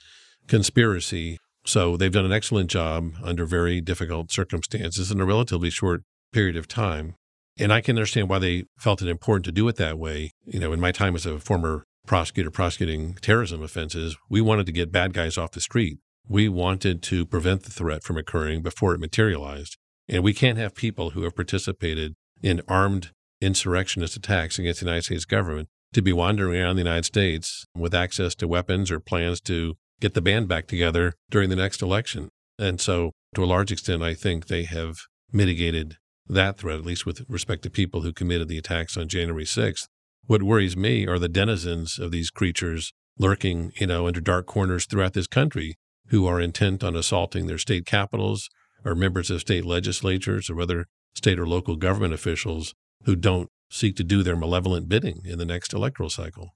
conspiracy. 0.47 1.37
So 1.65 1.97
they've 1.97 2.11
done 2.11 2.25
an 2.25 2.31
excellent 2.31 2.69
job 2.69 3.11
under 3.21 3.45
very 3.45 3.81
difficult 3.81 4.31
circumstances 4.31 5.11
in 5.11 5.19
a 5.19 5.25
relatively 5.25 5.69
short 5.69 6.03
period 6.31 6.55
of 6.55 6.67
time. 6.67 7.15
And 7.57 7.73
I 7.73 7.81
can 7.81 7.97
understand 7.97 8.29
why 8.29 8.39
they 8.39 8.65
felt 8.77 9.01
it 9.01 9.09
important 9.09 9.43
to 9.45 9.51
do 9.51 9.67
it 9.67 9.75
that 9.75 9.99
way. 9.99 10.31
You 10.45 10.59
know, 10.59 10.71
in 10.71 10.79
my 10.79 10.93
time 10.93 11.15
as 11.15 11.25
a 11.25 11.39
former 11.39 11.83
prosecutor 12.07 12.49
prosecuting 12.49 13.15
terrorism 13.15 13.61
offenses, 13.61 14.15
we 14.29 14.39
wanted 14.39 14.65
to 14.67 14.71
get 14.71 14.93
bad 14.93 15.13
guys 15.13 15.37
off 15.37 15.51
the 15.51 15.61
street. 15.61 15.99
We 16.27 16.49
wanted 16.49 17.01
to 17.03 17.25
prevent 17.25 17.63
the 17.63 17.71
threat 17.71 18.03
from 18.03 18.17
occurring 18.17 18.61
before 18.61 18.93
it 18.93 18.99
materialized. 18.99 19.77
And 20.07 20.23
we 20.23 20.33
can't 20.33 20.57
have 20.57 20.75
people 20.75 21.11
who 21.11 21.23
have 21.23 21.35
participated 21.35 22.15
in 22.41 22.61
armed 22.67 23.11
insurrectionist 23.41 24.15
attacks 24.15 24.59
against 24.59 24.79
the 24.79 24.85
United 24.85 25.03
States 25.03 25.25
government 25.25 25.69
to 25.93 26.01
be 26.01 26.13
wandering 26.13 26.61
around 26.61 26.75
the 26.75 26.81
United 26.81 27.05
States 27.05 27.65
with 27.75 27.95
access 27.95 28.35
to 28.35 28.47
weapons 28.47 28.91
or 28.91 28.99
plans 28.99 29.41
to 29.41 29.75
get 29.99 30.13
the 30.13 30.21
band 30.21 30.47
back 30.47 30.67
together 30.67 31.13
during 31.29 31.49
the 31.49 31.55
next 31.55 31.81
election. 31.81 32.29
And 32.57 32.79
so, 32.79 33.11
to 33.35 33.43
a 33.43 33.45
large 33.45 33.71
extent, 33.71 34.03
I 34.03 34.13
think 34.13 34.47
they 34.47 34.63
have 34.63 34.99
mitigated 35.31 35.97
that 36.27 36.57
threat, 36.57 36.79
at 36.79 36.85
least 36.85 37.05
with 37.05 37.25
respect 37.27 37.63
to 37.63 37.69
people 37.69 38.01
who 38.01 38.13
committed 38.13 38.47
the 38.47 38.57
attacks 38.57 38.97
on 38.97 39.07
January 39.07 39.45
6th. 39.45 39.87
What 40.25 40.43
worries 40.43 40.77
me 40.77 41.07
are 41.07 41.17
the 41.17 41.29
denizens 41.29 41.97
of 41.97 42.11
these 42.11 42.29
creatures 42.29 42.93
lurking, 43.17 43.71
you 43.79 43.87
know, 43.87 44.07
under 44.07 44.21
dark 44.21 44.45
corners 44.45 44.85
throughout 44.85 45.13
this 45.13 45.27
country 45.27 45.75
who 46.09 46.25
are 46.27 46.41
intent 46.41 46.83
on 46.83 46.95
assaulting 46.95 47.47
their 47.47 47.57
state 47.57 47.85
capitals 47.85 48.49
or 48.85 48.95
members 48.95 49.29
of 49.29 49.41
state 49.41 49.65
legislatures 49.65 50.49
or 50.49 50.61
other 50.61 50.85
state 51.15 51.39
or 51.39 51.47
local 51.47 51.75
government 51.75 52.13
officials 52.13 52.73
who 53.03 53.15
don't 53.15 53.49
seek 53.69 53.95
to 53.95 54.03
do 54.03 54.23
their 54.23 54.35
malevolent 54.35 54.89
bidding 54.89 55.21
in 55.25 55.37
the 55.37 55.45
next 55.45 55.73
electoral 55.73 56.09
cycle. 56.09 56.55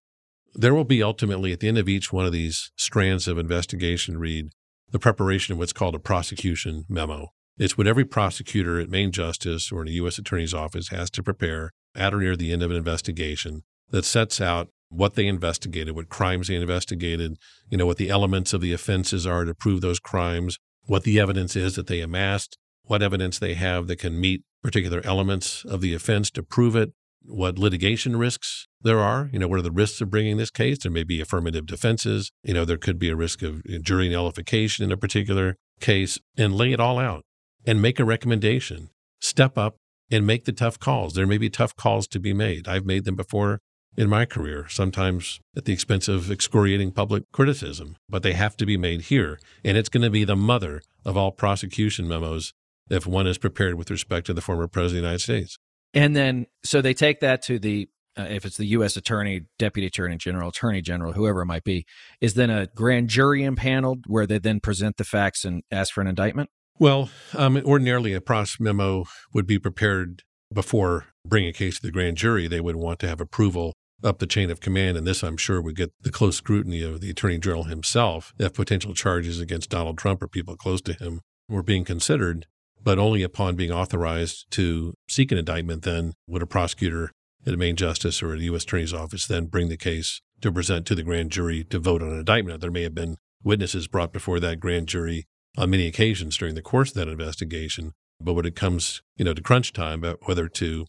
There 0.55 0.73
will 0.73 0.83
be 0.83 1.01
ultimately, 1.01 1.51
at 1.51 1.59
the 1.59 1.67
end 1.67 1.77
of 1.77 1.89
each 1.89 2.13
one 2.13 2.25
of 2.25 2.31
these 2.31 2.71
strands 2.75 3.27
of 3.27 3.37
investigation, 3.37 4.17
Reed 4.17 4.49
the 4.91 4.99
preparation 4.99 5.53
of 5.53 5.57
what's 5.57 5.73
called 5.73 5.95
a 5.95 5.99
prosecution 5.99 6.85
memo. 6.87 7.29
It's 7.57 7.77
what 7.77 7.87
every 7.87 8.05
prosecutor 8.05 8.79
at 8.79 8.89
Main 8.89 9.11
Justice 9.11 9.71
or 9.71 9.81
in 9.81 9.87
a 9.87 9.91
U.S. 9.91 10.17
Attorney's 10.19 10.53
Office 10.53 10.89
has 10.89 11.09
to 11.11 11.23
prepare 11.23 11.71
at 11.95 12.13
or 12.13 12.19
near 12.19 12.35
the 12.35 12.53
end 12.53 12.63
of 12.63 12.71
an 12.71 12.77
investigation 12.77 13.63
that 13.89 14.05
sets 14.05 14.39
out 14.39 14.69
what 14.93 15.15
they 15.15 15.27
investigated, 15.27 15.95
what 15.95 16.09
crimes 16.09 16.47
they 16.47 16.55
investigated, 16.55 17.37
you 17.69 17.77
know, 17.77 17.85
what 17.85 17.97
the 17.97 18.09
elements 18.09 18.53
of 18.53 18.61
the 18.61 18.73
offenses 18.73 19.25
are 19.25 19.45
to 19.45 19.53
prove 19.53 19.81
those 19.81 19.99
crimes, 19.99 20.57
what 20.85 21.03
the 21.03 21.19
evidence 21.19 21.55
is 21.55 21.75
that 21.75 21.87
they 21.87 22.01
amassed, 22.01 22.57
what 22.83 23.01
evidence 23.01 23.39
they 23.39 23.53
have 23.53 23.87
that 23.87 23.99
can 23.99 24.19
meet 24.19 24.43
particular 24.61 25.01
elements 25.03 25.65
of 25.65 25.81
the 25.81 25.93
offense 25.93 26.29
to 26.31 26.43
prove 26.43 26.75
it, 26.75 26.93
what 27.25 27.57
litigation 27.57 28.17
risks 28.17 28.67
there 28.81 28.99
are. 28.99 29.29
You 29.31 29.39
know, 29.39 29.47
what 29.47 29.59
are 29.59 29.63
the 29.63 29.71
risks 29.71 30.01
of 30.01 30.09
bringing 30.09 30.37
this 30.37 30.49
case? 30.49 30.79
There 30.79 30.91
may 30.91 31.03
be 31.03 31.21
affirmative 31.21 31.65
defenses. 31.65 32.31
You 32.43 32.53
know, 32.53 32.65
there 32.65 32.77
could 32.77 32.99
be 32.99 33.09
a 33.09 33.15
risk 33.15 33.41
of 33.41 33.63
jury 33.81 34.09
nullification 34.09 34.83
in 34.83 34.91
a 34.91 34.97
particular 34.97 35.55
case, 35.79 36.19
and 36.37 36.55
lay 36.55 36.71
it 36.71 36.79
all 36.79 36.99
out 36.99 37.23
and 37.65 37.81
make 37.81 37.99
a 37.99 38.05
recommendation. 38.05 38.89
Step 39.19 39.57
up 39.57 39.77
and 40.11 40.27
make 40.27 40.45
the 40.45 40.51
tough 40.51 40.79
calls. 40.79 41.13
There 41.13 41.25
may 41.25 41.37
be 41.37 41.49
tough 41.49 41.75
calls 41.75 42.07
to 42.09 42.19
be 42.19 42.33
made. 42.33 42.67
I've 42.67 42.85
made 42.85 43.05
them 43.05 43.15
before 43.15 43.59
in 43.95 44.09
my 44.09 44.25
career, 44.25 44.67
sometimes 44.69 45.39
at 45.55 45.65
the 45.65 45.73
expense 45.73 46.07
of 46.07 46.31
excoriating 46.31 46.91
public 46.91 47.23
criticism, 47.31 47.95
but 48.09 48.23
they 48.23 48.33
have 48.33 48.57
to 48.57 48.65
be 48.65 48.77
made 48.77 49.01
here. 49.01 49.39
And 49.63 49.77
it's 49.77 49.89
going 49.89 50.03
to 50.03 50.09
be 50.09 50.23
the 50.23 50.35
mother 50.35 50.81
of 51.05 51.15
all 51.15 51.31
prosecution 51.31 52.07
memos 52.07 52.53
if 52.89 53.05
one 53.05 53.27
is 53.27 53.37
prepared 53.37 53.75
with 53.75 53.91
respect 53.91 54.25
to 54.27 54.33
the 54.33 54.41
former 54.41 54.67
president 54.67 54.97
of 54.97 55.01
the 55.01 55.07
United 55.07 55.21
States. 55.21 55.57
And 55.93 56.15
then, 56.15 56.47
so 56.63 56.81
they 56.81 56.93
take 56.93 57.19
that 57.19 57.43
to 57.43 57.59
the, 57.59 57.87
uh, 58.17 58.25
if 58.29 58.45
it's 58.45 58.57
the 58.57 58.65
U.S. 58.67 58.97
attorney, 58.97 59.41
deputy 59.59 59.87
attorney 59.87 60.17
general, 60.17 60.49
attorney 60.49 60.81
general, 60.81 61.13
whoever 61.13 61.41
it 61.41 61.45
might 61.45 61.63
be, 61.63 61.85
is 62.19 62.33
then 62.33 62.49
a 62.49 62.67
grand 62.67 63.09
jury 63.09 63.43
impaneled 63.43 64.05
where 64.07 64.25
they 64.25 64.39
then 64.39 64.59
present 64.59 64.97
the 64.97 65.03
facts 65.03 65.45
and 65.45 65.63
ask 65.71 65.93
for 65.93 66.01
an 66.01 66.07
indictment? 66.07 66.49
Well, 66.79 67.09
um, 67.35 67.57
ordinarily, 67.57 68.13
a 68.13 68.21
process 68.21 68.59
memo 68.59 69.05
would 69.33 69.45
be 69.45 69.59
prepared 69.59 70.23
before 70.51 71.05
bringing 71.25 71.49
a 71.49 71.53
case 71.53 71.79
to 71.79 71.83
the 71.83 71.91
grand 71.91 72.17
jury. 72.17 72.47
They 72.47 72.59
would 72.59 72.75
want 72.75 72.99
to 72.99 73.07
have 73.07 73.21
approval 73.21 73.75
up 74.03 74.19
the 74.19 74.27
chain 74.27 74.51
of 74.51 74.59
command. 74.59 74.97
And 74.97 75.07
this, 75.07 75.23
I'm 75.23 75.37
sure, 75.37 75.61
would 75.61 75.75
get 75.75 75.91
the 76.01 76.11
close 76.11 76.37
scrutiny 76.37 76.81
of 76.81 77.01
the 77.01 77.09
attorney 77.09 77.37
general 77.37 77.63
himself 77.63 78.33
if 78.37 78.53
potential 78.53 78.93
charges 78.93 79.39
against 79.39 79.69
Donald 79.69 79.97
Trump 79.97 80.21
or 80.21 80.27
people 80.27 80.55
close 80.55 80.81
to 80.81 80.93
him 80.93 81.21
were 81.49 81.63
being 81.63 81.85
considered. 81.85 82.45
But 82.83 82.99
only 82.99 83.23
upon 83.23 83.55
being 83.55 83.71
authorized 83.71 84.51
to 84.51 84.93
seek 85.07 85.31
an 85.31 85.37
indictment, 85.37 85.83
then 85.83 86.13
would 86.27 86.41
a 86.41 86.45
prosecutor 86.47 87.11
at 87.45 87.53
a 87.53 87.57
main 87.57 87.75
justice 87.75 88.21
or 88.21 88.33
a 88.33 88.39
U.S. 88.39 88.63
attorney's 88.63 88.93
office 88.93 89.25
then 89.25 89.45
bring 89.45 89.69
the 89.69 89.77
case 89.77 90.21
to 90.41 90.51
present 90.51 90.85
to 90.87 90.95
the 90.95 91.03
grand 91.03 91.31
jury 91.31 91.63
to 91.65 91.79
vote 91.79 92.01
on 92.01 92.09
an 92.09 92.19
indictment. 92.19 92.61
There 92.61 92.71
may 92.71 92.83
have 92.83 92.95
been 92.95 93.17
witnesses 93.43 93.87
brought 93.87 94.13
before 94.13 94.39
that 94.41 94.59
grand 94.59 94.87
jury 94.87 95.25
on 95.57 95.69
many 95.69 95.87
occasions 95.87 96.37
during 96.37 96.55
the 96.55 96.61
course 96.61 96.89
of 96.89 96.95
that 96.95 97.07
investigation. 97.07 97.93
But 98.19 98.33
when 98.33 98.45
it 98.45 98.55
comes, 98.55 99.01
you 99.17 99.25
know, 99.25 99.33
to 99.33 99.41
crunch 99.41 99.73
time, 99.73 100.03
whether 100.23 100.47
to, 100.47 100.85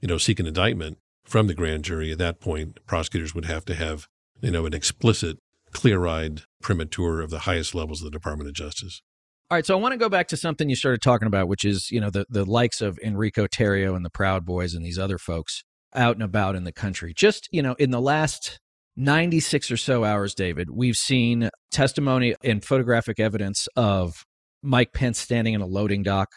you 0.00 0.08
know, 0.08 0.18
seek 0.18 0.40
an 0.40 0.46
indictment, 0.46 0.98
from 1.28 1.46
the 1.46 1.54
grand 1.54 1.84
jury, 1.84 2.10
at 2.10 2.18
that 2.18 2.40
point, 2.40 2.78
prosecutors 2.86 3.34
would 3.34 3.44
have 3.44 3.64
to 3.66 3.74
have, 3.74 4.06
you 4.40 4.50
know, 4.50 4.64
an 4.64 4.72
explicit, 4.72 5.36
clear-eyed 5.72 6.42
primatur 6.62 7.22
of 7.22 7.30
the 7.30 7.40
highest 7.40 7.74
levels 7.74 8.00
of 8.00 8.06
the 8.06 8.10
Department 8.10 8.48
of 8.48 8.54
Justice. 8.54 9.02
All 9.50 9.56
right, 9.56 9.64
so 9.64 9.76
I 9.76 9.80
want 9.80 9.92
to 9.92 9.98
go 9.98 10.08
back 10.08 10.28
to 10.28 10.36
something 10.36 10.68
you 10.68 10.76
started 10.76 11.02
talking 11.02 11.26
about, 11.26 11.48
which 11.48 11.64
is, 11.64 11.90
you 11.90 12.00
know, 12.00 12.10
the 12.10 12.26
the 12.28 12.44
likes 12.44 12.80
of 12.80 12.98
Enrico 13.02 13.46
Tarrio 13.46 13.94
and 13.94 14.04
the 14.04 14.10
Proud 14.10 14.44
Boys 14.44 14.74
and 14.74 14.84
these 14.84 14.98
other 14.98 15.18
folks 15.18 15.64
out 15.94 16.16
and 16.16 16.22
about 16.22 16.54
in 16.54 16.64
the 16.64 16.72
country. 16.72 17.12
Just, 17.14 17.48
you 17.50 17.62
know, 17.62 17.74
in 17.78 17.90
the 17.90 18.00
last 18.00 18.58
96 18.96 19.70
or 19.70 19.76
so 19.76 20.04
hours, 20.04 20.34
David, 20.34 20.68
we've 20.70 20.96
seen 20.96 21.50
testimony 21.70 22.34
and 22.42 22.64
photographic 22.64 23.20
evidence 23.20 23.68
of 23.76 24.24
Mike 24.62 24.92
Pence 24.92 25.18
standing 25.18 25.54
in 25.54 25.60
a 25.60 25.66
loading 25.66 26.02
dock. 26.02 26.28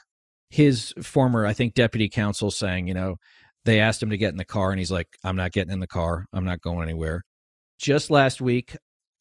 His 0.49 0.93
former, 1.01 1.45
I 1.45 1.53
think, 1.53 1.73
deputy 1.73 2.07
counsel 2.09 2.51
saying, 2.51 2.87
you 2.87 2.93
know, 2.93 3.15
they 3.65 3.79
asked 3.79 4.01
him 4.01 4.09
to 4.09 4.17
get 4.17 4.31
in 4.31 4.37
the 4.37 4.45
car, 4.45 4.71
and 4.71 4.79
he's 4.79 4.91
like, 4.91 5.07
I'm 5.23 5.35
not 5.35 5.51
getting 5.51 5.71
in 5.71 5.79
the 5.79 5.87
car. 5.87 6.25
I'm 6.33 6.45
not 6.45 6.61
going 6.61 6.83
anywhere. 6.83 7.23
Just 7.79 8.09
last 8.09 8.41
week, 8.41 8.75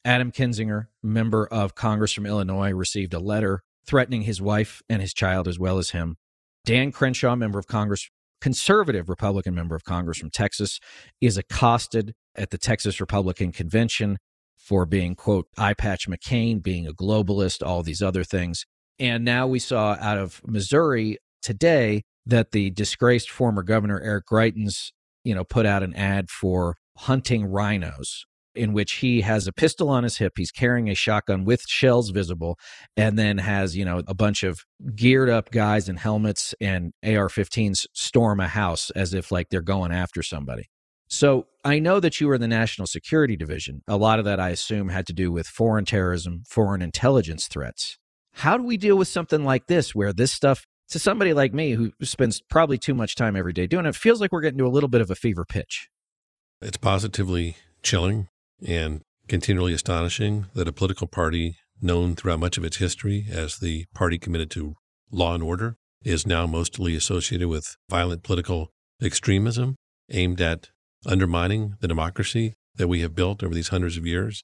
Adam 0.04 0.32
Kinzinger, 0.32 0.86
member 1.02 1.46
of 1.46 1.74
Congress 1.74 2.12
from 2.12 2.26
Illinois, 2.26 2.72
received 2.72 3.14
a 3.14 3.18
letter 3.18 3.60
threatening 3.86 4.22
his 4.22 4.40
wife 4.40 4.82
and 4.88 5.02
his 5.02 5.12
child 5.12 5.48
as 5.48 5.58
well 5.58 5.78
as 5.78 5.90
him. 5.90 6.16
Dan 6.64 6.92
Crenshaw, 6.92 7.36
member 7.36 7.58
of 7.58 7.66
Congress, 7.66 8.08
conservative 8.40 9.08
Republican 9.08 9.54
member 9.54 9.74
of 9.74 9.84
Congress 9.84 10.18
from 10.18 10.30
Texas, 10.30 10.78
is 11.20 11.36
accosted 11.36 12.14
at 12.36 12.50
the 12.50 12.58
Texas 12.58 13.00
Republican 13.00 13.52
Convention 13.52 14.18
for 14.56 14.86
being, 14.86 15.14
quote, 15.14 15.46
eye 15.58 15.74
patch 15.74 16.08
McCain, 16.08 16.62
being 16.62 16.86
a 16.86 16.92
globalist, 16.92 17.66
all 17.66 17.82
these 17.82 18.02
other 18.02 18.24
things. 18.24 18.64
And 18.98 19.24
now 19.24 19.46
we 19.46 19.58
saw 19.58 19.96
out 19.98 20.18
of 20.18 20.42
Missouri 20.46 21.18
today 21.42 22.02
that 22.26 22.52
the 22.52 22.70
disgraced 22.70 23.30
former 23.30 23.62
governor 23.62 24.00
Eric 24.00 24.26
Greitens, 24.26 24.92
you 25.24 25.34
know, 25.34 25.44
put 25.44 25.66
out 25.66 25.82
an 25.82 25.94
ad 25.94 26.30
for 26.30 26.76
hunting 26.96 27.48
RINOs 27.48 28.24
in 28.54 28.72
which 28.72 28.94
he 28.94 29.20
has 29.20 29.46
a 29.46 29.52
pistol 29.52 29.88
on 29.88 30.02
his 30.02 30.18
hip, 30.18 30.32
he's 30.36 30.50
carrying 30.50 30.88
a 30.88 30.94
shotgun 30.94 31.44
with 31.44 31.62
shells 31.66 32.10
visible, 32.10 32.58
and 32.96 33.18
then 33.18 33.38
has, 33.38 33.76
you 33.76 33.84
know, 33.84 34.02
a 34.06 34.14
bunch 34.14 34.42
of 34.42 34.60
geared 34.94 35.30
up 35.30 35.50
guys 35.50 35.88
in 35.88 35.96
helmets 35.96 36.54
and 36.60 36.92
AR-15s 37.04 37.86
storm 37.94 38.40
a 38.40 38.48
house 38.48 38.90
as 38.90 39.14
if 39.14 39.30
like 39.30 39.48
they're 39.50 39.62
going 39.62 39.92
after 39.92 40.22
somebody. 40.22 40.68
So 41.08 41.46
I 41.64 41.78
know 41.80 42.00
that 42.00 42.20
you 42.20 42.28
were 42.28 42.36
in 42.36 42.40
the 42.40 42.48
National 42.48 42.86
Security 42.86 43.36
Division. 43.36 43.82
A 43.88 43.96
lot 43.96 44.18
of 44.18 44.24
that, 44.24 44.38
I 44.38 44.50
assume, 44.50 44.88
had 44.88 45.06
to 45.08 45.12
do 45.12 45.32
with 45.32 45.46
foreign 45.46 45.84
terrorism, 45.84 46.42
foreign 46.48 46.82
intelligence 46.82 47.48
threats. 47.48 47.98
How 48.32 48.56
do 48.56 48.62
we 48.62 48.76
deal 48.76 48.96
with 48.96 49.08
something 49.08 49.44
like 49.44 49.66
this 49.66 49.94
where 49.94 50.12
this 50.12 50.32
stuff 50.32 50.66
to 50.90 50.98
somebody 50.98 51.32
like 51.32 51.54
me 51.54 51.72
who 51.72 51.92
spends 52.02 52.40
probably 52.40 52.78
too 52.78 52.94
much 52.94 53.14
time 53.14 53.36
every 53.36 53.52
day 53.52 53.66
doing 53.66 53.86
it, 53.86 53.90
it 53.90 53.96
feels 53.96 54.20
like 54.20 54.32
we're 54.32 54.40
getting 54.40 54.58
to 54.58 54.66
a 54.66 54.68
little 54.68 54.88
bit 54.88 55.00
of 55.00 55.10
a 55.10 55.14
fever 55.14 55.44
pitch. 55.44 55.88
It's 56.60 56.76
positively 56.76 57.56
chilling 57.82 58.28
and 58.66 59.02
continually 59.28 59.72
astonishing 59.72 60.46
that 60.54 60.68
a 60.68 60.72
political 60.72 61.06
party 61.06 61.56
known 61.80 62.14
throughout 62.14 62.40
much 62.40 62.58
of 62.58 62.64
its 62.64 62.76
history 62.76 63.26
as 63.30 63.58
the 63.58 63.86
party 63.94 64.18
committed 64.18 64.50
to 64.50 64.74
law 65.10 65.34
and 65.34 65.42
order 65.42 65.76
is 66.02 66.26
now 66.26 66.46
mostly 66.46 66.94
associated 66.94 67.48
with 67.48 67.76
violent 67.88 68.22
political 68.22 68.70
extremism 69.02 69.76
aimed 70.10 70.40
at 70.40 70.68
undermining 71.06 71.76
the 71.80 71.88
democracy 71.88 72.54
that 72.76 72.88
we 72.88 73.00
have 73.00 73.14
built 73.14 73.42
over 73.42 73.54
these 73.54 73.68
hundreds 73.68 73.96
of 73.96 74.06
years. 74.06 74.42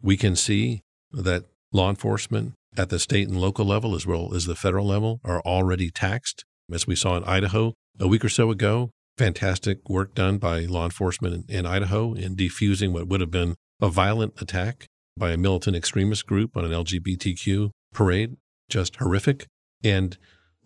We 0.00 0.16
can 0.16 0.36
see 0.36 0.82
that 1.12 1.44
law 1.72 1.90
enforcement 1.90 2.54
at 2.76 2.88
the 2.88 2.98
state 2.98 3.28
and 3.28 3.40
local 3.40 3.64
level, 3.64 3.94
as 3.94 4.06
well 4.06 4.34
as 4.34 4.46
the 4.46 4.54
federal 4.54 4.86
level, 4.86 5.20
are 5.24 5.40
already 5.42 5.90
taxed. 5.90 6.44
As 6.72 6.86
we 6.86 6.96
saw 6.96 7.16
in 7.16 7.24
Idaho 7.24 7.74
a 8.00 8.08
week 8.08 8.24
or 8.24 8.28
so 8.28 8.50
ago, 8.50 8.90
fantastic 9.16 9.88
work 9.88 10.14
done 10.14 10.38
by 10.38 10.60
law 10.60 10.84
enforcement 10.84 11.46
in, 11.48 11.58
in 11.58 11.66
Idaho 11.66 12.14
in 12.14 12.34
defusing 12.34 12.92
what 12.92 13.06
would 13.08 13.20
have 13.20 13.30
been 13.30 13.54
a 13.80 13.88
violent 13.88 14.40
attack 14.40 14.86
by 15.16 15.30
a 15.30 15.36
militant 15.36 15.76
extremist 15.76 16.26
group 16.26 16.56
on 16.56 16.64
an 16.64 16.72
LGBTQ 16.72 17.70
parade. 17.92 18.36
Just 18.68 18.96
horrific. 18.96 19.46
And 19.82 20.16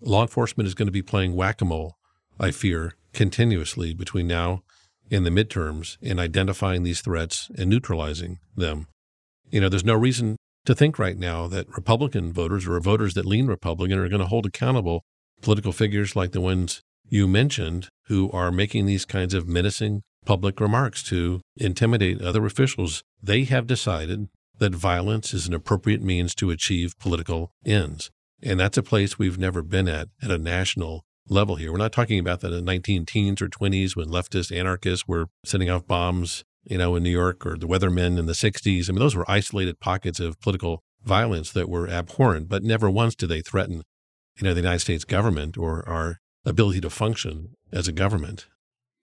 law 0.00 0.22
enforcement 0.22 0.66
is 0.66 0.74
going 0.74 0.86
to 0.86 0.92
be 0.92 1.02
playing 1.02 1.34
whack 1.34 1.60
a 1.60 1.64
mole, 1.64 1.96
I 2.38 2.52
fear, 2.52 2.94
continuously 3.12 3.92
between 3.92 4.28
now 4.28 4.62
and 5.10 5.26
the 5.26 5.30
midterms 5.30 5.96
in 6.00 6.18
identifying 6.18 6.82
these 6.82 7.00
threats 7.00 7.50
and 7.56 7.68
neutralizing 7.68 8.38
them. 8.56 8.86
You 9.50 9.60
know, 9.60 9.68
there's 9.68 9.84
no 9.84 9.94
reason 9.94 10.36
to 10.68 10.74
think 10.74 10.98
right 10.98 11.16
now 11.16 11.46
that 11.46 11.66
Republican 11.74 12.30
voters 12.30 12.68
or 12.68 12.78
voters 12.78 13.14
that 13.14 13.24
lean 13.24 13.46
Republican 13.46 13.98
are 13.98 14.06
going 14.10 14.20
to 14.20 14.26
hold 14.26 14.44
accountable 14.44 15.02
political 15.40 15.72
figures 15.72 16.14
like 16.14 16.32
the 16.32 16.42
ones 16.42 16.82
you 17.08 17.26
mentioned 17.26 17.88
who 18.08 18.30
are 18.32 18.52
making 18.52 18.84
these 18.84 19.06
kinds 19.06 19.32
of 19.32 19.48
menacing 19.48 20.02
public 20.26 20.60
remarks 20.60 21.02
to 21.02 21.40
intimidate 21.56 22.20
other 22.20 22.44
officials. 22.44 23.02
They 23.22 23.44
have 23.44 23.66
decided 23.66 24.28
that 24.58 24.74
violence 24.74 25.32
is 25.32 25.46
an 25.46 25.54
appropriate 25.54 26.02
means 26.02 26.34
to 26.34 26.50
achieve 26.50 26.92
political 26.98 27.50
ends. 27.64 28.10
And 28.42 28.60
that's 28.60 28.76
a 28.76 28.82
place 28.82 29.18
we've 29.18 29.38
never 29.38 29.62
been 29.62 29.88
at 29.88 30.08
at 30.22 30.30
a 30.30 30.36
national 30.36 31.06
level 31.30 31.56
here. 31.56 31.72
We're 31.72 31.78
not 31.78 31.92
talking 31.92 32.18
about 32.18 32.40
that 32.40 32.52
in 32.52 32.56
the 32.56 32.60
19 32.60 33.06
teens 33.06 33.40
or 33.40 33.48
20s 33.48 33.96
when 33.96 34.08
leftist 34.08 34.54
anarchists 34.54 35.08
were 35.08 35.28
sending 35.46 35.70
off 35.70 35.86
bombs 35.86 36.44
you 36.68 36.78
know, 36.78 36.96
in 36.96 37.02
New 37.02 37.10
York 37.10 37.46
or 37.46 37.56
the 37.56 37.66
Weathermen 37.66 38.18
in 38.18 38.26
the 38.26 38.32
60s. 38.32 38.88
I 38.88 38.92
mean, 38.92 39.00
those 39.00 39.16
were 39.16 39.28
isolated 39.30 39.80
pockets 39.80 40.20
of 40.20 40.40
political 40.40 40.82
violence 41.02 41.52
that 41.52 41.68
were 41.68 41.88
abhorrent, 41.88 42.48
but 42.48 42.62
never 42.62 42.90
once 42.90 43.14
did 43.14 43.28
they 43.28 43.40
threaten, 43.40 43.82
you 44.36 44.44
know, 44.44 44.54
the 44.54 44.60
United 44.60 44.80
States 44.80 45.04
government 45.04 45.56
or 45.56 45.88
our 45.88 46.18
ability 46.44 46.80
to 46.82 46.90
function 46.90 47.54
as 47.72 47.88
a 47.88 47.92
government. 47.92 48.46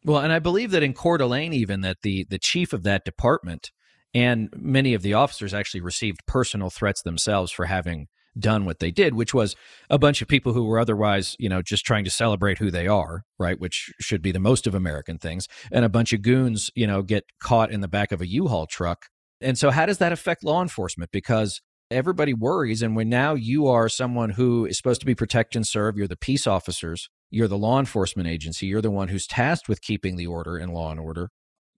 Well, 0.04 0.20
and 0.20 0.32
I 0.32 0.40
believe 0.40 0.72
that 0.72 0.84
in 0.84 0.94
Coeur 0.94 1.18
d'Alene, 1.18 1.54
even 1.54 1.82
that 1.82 1.98
the 2.04 2.26
the 2.30 2.38
chief 2.38 2.74
of 2.74 2.84
that 2.84 3.06
department 3.06 3.72
and 4.14 4.50
many 4.56 4.94
of 4.94 5.02
the 5.02 5.14
officers 5.14 5.54
actually 5.54 5.82
received 5.82 6.20
personal 6.28 6.70
threats 6.70 7.02
themselves 7.02 7.52
for 7.52 7.66
having 7.66 8.08
done 8.38 8.66
what 8.66 8.80
they 8.80 8.92
did, 8.92 9.14
which 9.14 9.34
was 9.34 9.56
a 9.90 9.98
bunch 9.98 10.22
of 10.22 10.28
people 10.28 10.54
who 10.54 10.66
were 10.66 10.80
otherwise, 10.80 11.36
you 11.40 11.50
know, 11.50 11.62
just 11.62 11.86
trying 11.86 12.04
to 12.04 12.12
celebrate 12.12 12.58
who 12.58 12.70
they 12.70 12.88
are, 12.88 13.24
right? 13.40 13.60
Which 13.60 13.94
should 14.00 14.22
be 14.22 14.32
the 14.32 14.40
most 14.40 14.68
of 14.68 14.76
American 14.76 15.18
things. 15.18 15.48
And 15.72 15.86
a 15.86 15.90
bunch 15.90 16.14
of 16.14 16.22
goons, 16.22 16.70
you 16.76 16.88
know, 16.88 17.02
get 17.02 17.26
caught 17.40 17.72
in 17.72 17.82
the 17.82 17.88
back 17.88 18.12
of 18.12 18.22
a 18.22 18.28
U-Haul 18.28 18.68
truck. 18.68 19.06
And 19.42 19.58
so, 19.58 19.72
how 19.72 19.86
does 19.86 19.98
that 20.00 20.12
affect 20.12 20.44
law 20.44 20.62
enforcement? 20.62 21.12
Because 21.12 21.62
everybody 21.92 22.34
worries. 22.34 22.82
And 22.82 22.96
when 22.96 23.10
now 23.10 23.34
you 23.34 23.68
are 23.68 23.90
someone 23.90 24.32
who 24.32 24.66
is 24.66 24.78
supposed 24.78 25.00
to 25.02 25.06
be 25.06 25.16
protect 25.16 25.56
and 25.56 25.66
serve, 25.66 25.98
you're 25.98 26.08
the 26.08 26.18
peace 26.18 26.48
officers, 26.48 27.10
you're 27.30 27.48
the 27.48 27.58
law 27.58 27.80
enforcement 27.80 28.28
agency, 28.28 28.68
you're 28.68 28.82
the 28.82 28.92
one 28.92 29.10
who's 29.10 29.28
tasked 29.28 29.70
with 29.70 29.82
keeping 29.82 30.16
the 30.16 30.28
order 30.28 30.58
and 30.58 30.74
law 30.74 30.92
and 30.92 31.00
order. 31.00 31.30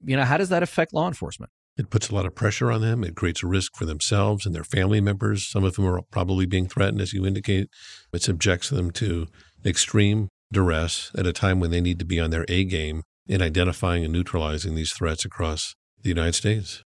you 0.04 0.16
know, 0.16 0.24
how 0.24 0.38
does 0.38 0.50
that 0.50 0.64
affect 0.64 0.94
law 0.94 1.08
enforcement? 1.08 1.52
It 1.78 1.90
puts 1.90 2.10
a 2.10 2.16
lot 2.16 2.26
of 2.26 2.34
pressure 2.34 2.72
on 2.72 2.82
them. 2.82 3.04
It 3.04 3.16
creates 3.16 3.44
a 3.44 3.48
risk 3.48 3.76
for 3.76 3.86
themselves 3.86 4.46
and 4.46 4.56
their 4.56 4.64
family 4.64 5.00
members, 5.00 5.46
some 5.46 5.64
of 5.64 5.76
whom 5.76 5.86
are 5.88 6.02
probably 6.12 6.46
being 6.46 6.68
threatened, 6.68 7.02
as 7.02 7.14
you 7.14 7.26
indicate. 7.26 7.70
It 8.12 8.24
subjects 8.24 8.70
them 8.70 8.92
to 8.92 9.28
extreme 9.64 10.30
duress 10.52 11.12
at 11.16 11.28
a 11.28 11.34
time 11.34 11.60
when 11.60 11.72
they 11.72 11.82
need 11.82 12.00
to 12.00 12.06
be 12.06 12.20
on 12.20 12.32
their 12.32 12.46
A 12.48 12.64
game 12.64 13.04
in 13.28 13.42
identifying 13.42 14.04
and 14.04 14.14
neutralizing 14.14 14.76
these 14.76 14.94
threats 14.94 15.26
across 15.26 15.76
the 16.02 16.10
United 16.10 16.34
States. 16.34 16.84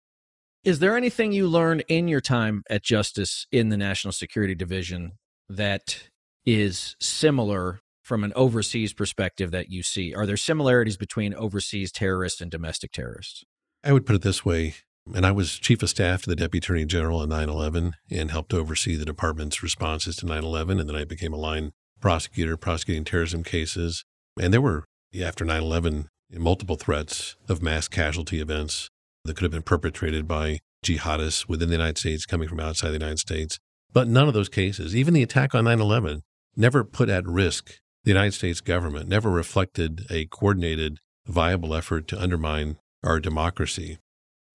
Is 0.64 0.80
there 0.80 0.98
anything 0.98 1.32
you 1.32 1.48
learned 1.48 1.84
in 1.88 2.08
your 2.08 2.22
time 2.22 2.64
at 2.70 2.84
Justice 2.84 3.48
in 3.52 3.70
the 3.70 3.78
National 3.78 4.12
Security 4.12 4.56
Division 4.56 5.14
that 5.48 6.04
is 6.46 6.96
similar 7.00 7.80
from 8.04 8.24
an 8.24 8.34
overseas 8.36 8.92
perspective 8.92 9.52
that 9.52 9.70
you 9.70 9.84
see? 9.84 10.14
Are 10.14 10.26
there 10.26 10.36
similarities 10.36 10.98
between 10.98 11.34
overseas 11.34 11.92
terrorists 11.92 12.42
and 12.42 12.50
domestic 12.50 12.92
terrorists? 12.92 13.44
I 13.84 13.94
would 13.94 14.06
put 14.06 14.16
it 14.16 14.22
this 14.22 14.44
way. 14.44 14.76
And 15.14 15.26
I 15.26 15.32
was 15.32 15.58
chief 15.58 15.82
of 15.82 15.90
staff 15.90 16.24
to 16.24 16.30
the 16.30 16.36
deputy 16.36 16.60
attorney 16.60 16.86
general 16.86 17.20
on 17.20 17.30
9 17.30 17.50
11 17.50 17.94
and 18.12 18.32
helped 18.32 18.54
oversee 18.54 18.96
the 18.96 19.06
department's 19.06 19.64
responses 19.64 20.18
to 20.18 20.26
9 20.26 20.44
11. 20.44 20.80
And 20.80 20.88
then 20.88 20.96
I 20.96 21.06
became 21.06 21.34
a 21.34 21.38
line 21.38 21.72
prosecutor 22.00 22.58
prosecuting 22.58 23.06
terrorism 23.06 23.44
cases. 23.44 24.06
And 24.40 24.54
there 24.54 24.62
were, 24.62 24.86
after 25.20 25.46
9 25.46 25.62
11, 25.62 26.10
multiple 26.34 26.76
threats 26.76 27.36
of 27.48 27.62
mass 27.62 27.88
casualty 27.88 28.40
events 28.40 28.90
that 29.26 29.36
could 29.36 29.44
have 29.44 29.52
been 29.52 29.64
perpetrated 29.64 30.28
by 30.28 30.60
jihadists 30.86 31.48
within 31.48 31.70
the 31.70 31.76
United 31.76 31.98
States 31.98 32.26
coming 32.26 32.48
from 32.48 32.60
outside 32.60 32.90
the 32.90 32.94
United 32.94 33.20
States. 33.20 33.60
But 33.92 34.08
none 34.08 34.28
of 34.28 34.36
those 34.36 34.50
cases, 34.50 34.96
even 34.96 35.14
the 35.14 35.24
attack 35.24 35.56
on 35.56 35.64
9 35.64 35.80
11, 35.80 36.22
never 36.56 36.84
put 36.84 37.10
at 37.10 37.26
risk 37.26 37.80
the 38.04 38.12
United 38.12 38.34
States 38.34 38.62
government, 38.62 39.10
never 39.10 39.30
reflected 39.30 40.06
a 40.10 40.26
coordinated, 40.26 41.00
viable 41.26 41.74
effort 41.74 42.08
to 42.10 42.22
undermine 42.22 42.78
our 43.04 43.20
democracy. 43.20 43.98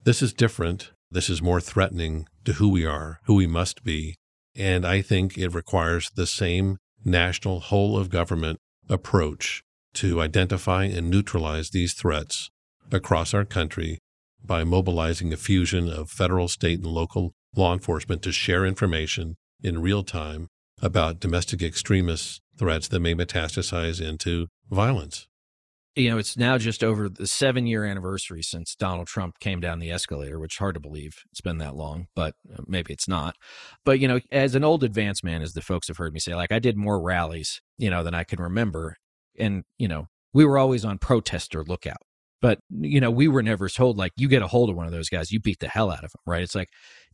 This 0.05 0.23
is 0.23 0.33
different. 0.33 0.93
This 1.11 1.31
is 1.31 1.41
more 1.41 1.61
threatening 1.61 2.27
to 2.45 2.55
who 2.55 2.69
we 2.69 2.85
are, 2.85 3.21
who 3.25 3.35
we 3.35 3.47
must 3.47 3.85
be. 3.85 4.17
And 4.57 4.87
I 4.87 5.03
think 5.03 5.37
it 5.37 5.55
requires 5.55 6.11
the 6.11 6.27
same 6.27 6.79
national 7.05 7.61
whole 7.61 7.97
of 7.99 8.11
government 8.11 8.59
approach 8.89 9.63
to 9.95 10.21
identify 10.21 10.85
and 10.85 11.11
neutralize 11.11 11.71
these 11.71 11.95
threats 11.95 12.51
across 12.93 13.33
our 13.33 13.45
country 13.45 13.99
by 14.45 14.65
mobilizing 14.65 15.33
a 15.33 15.37
fusion 15.37 15.89
of 15.89 16.11
federal, 16.11 16.49
state, 16.49 16.81
and 16.81 16.89
local 16.89 17.33
law 17.57 17.73
enforcement 17.73 18.23
to 18.23 18.33
share 18.33 18.67
information 18.67 19.37
in 19.63 19.81
real 19.81 20.03
time 20.03 20.49
about 20.83 21.21
domestic 21.21 21.63
extremist 21.63 22.41
threats 22.59 22.89
that 22.89 23.01
may 23.01 23.15
metastasize 23.15 24.07
into 24.07 24.49
violence 24.71 25.27
you 25.97 26.11
know, 26.11 26.19
it's 26.19 26.37
now 26.37 26.59
just 26.59 26.83
over 26.83 27.09
the 27.09 27.27
seven 27.27 27.67
year 27.67 27.85
anniversary 27.85 28.43
since 28.43 28.75
Donald 28.75 29.07
Trump 29.07 29.39
came 29.39 29.61
down 29.61 29.79
the 29.79 29.91
escalator, 29.91 30.39
which 30.41 30.59
hard 30.59 30.75
to 30.75 30.81
believe 30.81 31.23
it's 31.31 31.41
been 31.41 31.59
that 31.59 31.77
long, 31.77 32.09
but 32.17 32.35
uh, 32.53 32.63
maybe 32.67 32.93
it's 32.93 33.09
not. 33.09 33.37
But, 33.85 34.01
you 34.01 34.09
know, 34.09 34.21
as 34.33 34.55
an 34.55 34.65
old 34.65 34.83
advance 34.83 35.23
man, 35.23 35.43
as 35.43 35.53
the 35.53 35.63
folks 35.63 35.89
have 35.89 35.97
heard 35.97 36.13
me 36.13 36.21
say, 36.21 36.35
like 36.35 36.53
I 36.53 36.59
did 36.59 36.77
more 36.77 37.01
rallies, 37.01 37.61
you 37.79 37.91
know, 37.91 38.03
than 38.03 38.15
I 38.15 38.25
can 38.25 38.43
remember. 38.43 38.97
And, 39.39 39.63
you 39.79 39.89
know, 39.89 40.07
we 40.33 40.45
were 40.45 40.59
always 40.59 40.85
on 40.85 40.99
protester 40.99 41.65
lookout. 41.65 42.03
But, 42.43 42.59
you 42.69 43.01
know, 43.01 43.11
we 43.11 43.27
were 43.27 43.43
never 43.43 43.69
told, 43.71 43.97
like, 43.97 44.13
you 44.17 44.29
get 44.29 44.43
a 44.43 44.49
hold 44.49 44.69
of 44.69 44.77
one 44.77 44.85
of 44.85 44.93
those 44.93 45.09
guys, 45.09 45.33
you 45.33 45.41
beat 45.41 45.61
the 45.61 45.69
hell 45.69 45.91
out 45.91 46.05
of 46.05 46.13
them, 46.13 46.21
right? 46.27 46.43
It's 46.43 46.55
like, 46.55 46.69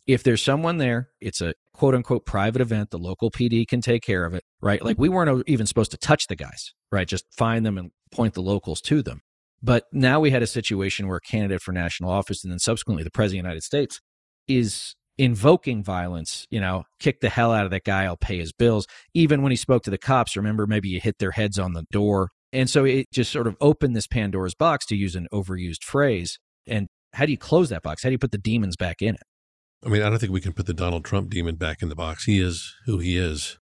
if 0.07 0.23
there's 0.23 0.43
someone 0.43 0.79
there, 0.79 1.11
it's 1.21 1.41
a 1.41 1.55
quote 1.73 1.95
unquote 1.95 2.27
private 2.27 2.61
event. 2.61 2.91
The 2.91 2.99
local 2.99 3.31
PD 3.31 3.67
can 3.67 3.81
take 3.81 4.03
care 4.03 4.25
of 4.25 4.35
it, 4.35 4.43
right? 4.61 4.85
Like 4.85 4.99
we 4.99 5.09
weren't 5.09 5.45
even 5.47 5.67
supposed 5.67 5.91
to 5.93 5.99
touch 5.99 6.27
the 6.27 6.37
guys, 6.37 6.73
right? 6.91 7.07
Just 7.07 7.27
find 7.37 7.65
them 7.65 7.79
and 7.79 7.91
point 8.13 8.35
the 8.35 8.43
locals 8.43 8.81
to 8.83 9.03
them. 9.03 9.23
But 9.63 9.85
now 9.93 10.21
we 10.21 10.31
had 10.31 10.43
a 10.43 10.47
situation 10.47 11.07
where 11.07 11.19
a 11.19 11.21
candidate 11.21 11.61
for 11.61 11.73
national 11.73 12.11
office 12.11 12.43
and 12.43 12.51
then 12.51 12.59
subsequently 12.59 13.05
the 13.05 13.11
president 13.11 13.41
of 13.41 13.43
the 13.43 13.49
United 13.49 13.63
States 13.63 14.01
is 14.49 14.95
invoking 15.19 15.85
violence, 15.85 16.47
you 16.51 16.61
know, 16.61 16.85
kick 16.99 17.21
the 17.21 17.29
hell 17.29 17.53
out 17.53 17.67
of 17.67 17.71
that 17.71 17.85
guy, 17.85 18.05
I'll 18.05 18.17
pay 18.17 18.39
his 18.39 18.53
bills. 18.53 18.87
Even 19.13 19.43
when 19.43 19.53
he 19.53 19.57
spoke 19.57 19.83
to 19.83 19.91
the 19.91 19.99
cops, 19.99 20.35
remember 20.35 20.67
maybe 20.67 20.89
you 20.89 20.99
hit 20.99 21.19
their 21.19 21.33
heads 21.33 21.59
on 21.59 21.75
the 21.75 21.85
door. 21.91 22.31
And 22.53 22.71
so 22.71 22.85
it 22.85 23.07
just 23.13 23.31
sort 23.31 23.47
of 23.47 23.57
opened 23.61 23.95
this 23.95 24.07
Pandora's 24.07 24.55
box 24.55 24.87
to 24.87 24.97
use 24.97 25.15
an 25.15 25.29
overused 25.33 25.83
phrase. 25.83 26.39
And 26.67 26.89
how 27.13 27.27
do 27.27 27.33
you 27.33 27.39
close 27.39 27.69
that 27.69 27.83
box? 27.83 28.03
How 28.03 28.09
do 28.09 28.13
you 28.13 28.19
put 28.19 28.33
the 28.33 28.39
demons 28.39 28.77
back 28.77 29.03
in 29.03 29.15
it? 29.15 29.23
I 29.85 29.89
mean, 29.89 30.03
I 30.03 30.11
don't 30.11 30.19
think 30.19 30.33
we 30.33 30.41
can 30.41 30.53
put 30.53 30.67
the 30.67 30.75
Donald 30.75 31.05
Trump 31.05 31.31
demon 31.31 31.57
back 31.57 31.83
in 31.83 31.91
the 31.91 31.95
box. 31.95 32.25
He 32.25 32.41
is 32.41 32.75
who 32.87 32.99
he 32.99 33.17
is. 33.17 33.59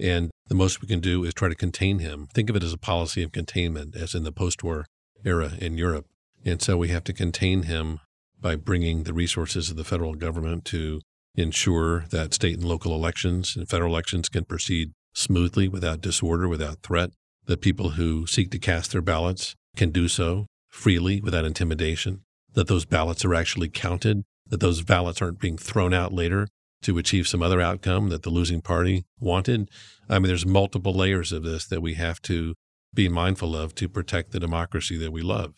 And 0.00 0.30
the 0.48 0.54
most 0.54 0.80
we 0.80 0.88
can 0.88 1.00
do 1.00 1.24
is 1.24 1.34
try 1.34 1.48
to 1.48 1.54
contain 1.54 1.98
him. 1.98 2.28
Think 2.34 2.50
of 2.50 2.56
it 2.56 2.62
as 2.62 2.72
a 2.72 2.78
policy 2.78 3.22
of 3.22 3.32
containment, 3.32 3.94
as 3.96 4.14
in 4.14 4.24
the 4.24 4.32
post 4.32 4.64
war 4.64 4.86
era 5.24 5.52
in 5.58 5.76
Europe. 5.76 6.06
And 6.44 6.62
so 6.62 6.76
we 6.76 6.88
have 6.88 7.04
to 7.04 7.12
contain 7.12 7.64
him 7.64 8.00
by 8.40 8.56
bringing 8.56 9.02
the 9.02 9.12
resources 9.12 9.70
of 9.70 9.76
the 9.76 9.84
federal 9.84 10.14
government 10.14 10.64
to 10.66 11.00
ensure 11.34 12.06
that 12.10 12.34
state 12.34 12.56
and 12.56 12.64
local 12.64 12.94
elections 12.94 13.54
and 13.56 13.68
federal 13.68 13.92
elections 13.92 14.28
can 14.28 14.44
proceed 14.44 14.92
smoothly 15.12 15.68
without 15.68 16.00
disorder, 16.00 16.48
without 16.48 16.82
threat, 16.82 17.10
that 17.46 17.60
people 17.60 17.90
who 17.90 18.26
seek 18.26 18.50
to 18.50 18.58
cast 18.58 18.92
their 18.92 19.02
ballots 19.02 19.54
can 19.76 19.90
do 19.90 20.08
so 20.08 20.46
freely 20.68 21.20
without 21.20 21.44
intimidation, 21.44 22.22
that 22.54 22.68
those 22.68 22.84
ballots 22.84 23.24
are 23.24 23.34
actually 23.34 23.68
counted 23.68 24.24
that 24.50 24.60
those 24.60 24.82
ballots 24.82 25.22
aren't 25.22 25.38
being 25.38 25.56
thrown 25.56 25.94
out 25.94 26.12
later 26.12 26.48
to 26.82 26.98
achieve 26.98 27.28
some 27.28 27.42
other 27.42 27.60
outcome 27.60 28.08
that 28.08 28.22
the 28.22 28.30
losing 28.30 28.60
party 28.60 29.04
wanted. 29.18 29.70
I 30.08 30.18
mean, 30.18 30.28
there's 30.28 30.46
multiple 30.46 30.92
layers 30.92 31.32
of 31.32 31.42
this 31.42 31.66
that 31.66 31.80
we 31.80 31.94
have 31.94 32.20
to 32.22 32.54
be 32.92 33.08
mindful 33.08 33.54
of 33.54 33.74
to 33.76 33.88
protect 33.88 34.32
the 34.32 34.40
democracy 34.40 34.96
that 34.98 35.12
we 35.12 35.22
love. 35.22 35.54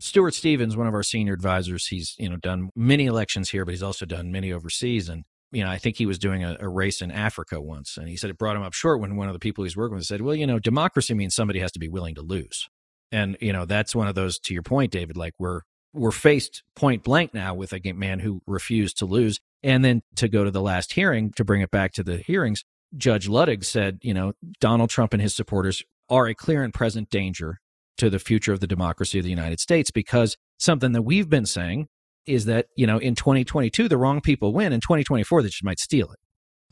Stuart 0.00 0.34
Stevens, 0.34 0.76
one 0.76 0.86
of 0.86 0.94
our 0.94 1.02
senior 1.02 1.32
advisors, 1.32 1.88
he's 1.88 2.14
you 2.18 2.28
know 2.28 2.36
done 2.36 2.70
many 2.76 3.06
elections 3.06 3.50
here, 3.50 3.64
but 3.64 3.72
he's 3.72 3.82
also 3.82 4.06
done 4.06 4.30
many 4.30 4.52
overseas. 4.52 5.08
And 5.08 5.24
you 5.50 5.64
know, 5.64 5.70
I 5.70 5.78
think 5.78 5.96
he 5.96 6.06
was 6.06 6.18
doing 6.18 6.44
a, 6.44 6.56
a, 6.60 6.68
race 6.68 7.02
in 7.02 7.10
Africa 7.10 7.60
once, 7.60 7.96
and 7.96 8.08
he 8.08 8.16
said 8.16 8.30
it 8.30 8.38
brought 8.38 8.54
him 8.54 8.62
up 8.62 8.74
short 8.74 9.00
when 9.00 9.16
one 9.16 9.28
of 9.28 9.32
the 9.32 9.40
people 9.40 9.64
he's 9.64 9.76
working 9.76 9.96
with 9.96 10.06
said, 10.06 10.20
"Well, 10.20 10.36
you 10.36 10.46
know, 10.46 10.60
democracy 10.60 11.14
means 11.14 11.34
somebody 11.34 11.58
has 11.60 11.72
to 11.72 11.80
be 11.80 11.88
willing 11.88 12.14
to 12.14 12.22
lose." 12.22 12.68
And 13.10 13.36
you 13.40 13.52
know, 13.52 13.64
that's 13.64 13.94
one 13.94 14.06
of 14.06 14.14
those. 14.14 14.38
To 14.40 14.54
your 14.54 14.62
point, 14.62 14.92
David, 14.92 15.16
like 15.16 15.34
we're 15.38 15.62
we're 15.92 16.12
faced 16.12 16.62
point 16.76 17.02
blank 17.02 17.34
now 17.34 17.54
with 17.54 17.72
a 17.72 17.92
man 17.92 18.20
who 18.20 18.42
refused 18.46 18.98
to 18.98 19.06
lose. 19.06 19.40
And 19.62 19.84
then 19.84 20.02
to 20.16 20.28
go 20.28 20.44
to 20.44 20.50
the 20.50 20.62
last 20.62 20.92
hearing, 20.92 21.32
to 21.36 21.44
bring 21.44 21.62
it 21.62 21.70
back 21.70 21.92
to 21.92 22.02
the 22.02 22.18
hearings, 22.18 22.64
Judge 22.96 23.28
Luttig 23.28 23.64
said, 23.64 23.98
you 24.02 24.14
know, 24.14 24.32
Donald 24.60 24.90
Trump 24.90 25.12
and 25.12 25.20
his 25.20 25.34
supporters 25.34 25.82
are 26.08 26.26
a 26.26 26.34
clear 26.34 26.62
and 26.62 26.72
present 26.72 27.10
danger 27.10 27.58
to 27.98 28.08
the 28.08 28.18
future 28.18 28.52
of 28.52 28.60
the 28.60 28.66
democracy 28.66 29.18
of 29.18 29.24
the 29.24 29.30
United 29.30 29.60
States 29.60 29.90
because 29.90 30.36
something 30.58 30.92
that 30.92 31.02
we've 31.02 31.28
been 31.28 31.46
saying 31.46 31.88
is 32.26 32.44
that, 32.44 32.66
you 32.76 32.86
know, 32.86 32.98
in 32.98 33.14
2022, 33.14 33.88
the 33.88 33.96
wrong 33.96 34.20
people 34.20 34.52
win. 34.52 34.72
In 34.72 34.80
2024, 34.80 35.42
they 35.42 35.48
just 35.48 35.64
might 35.64 35.80
steal 35.80 36.10
it. 36.12 36.18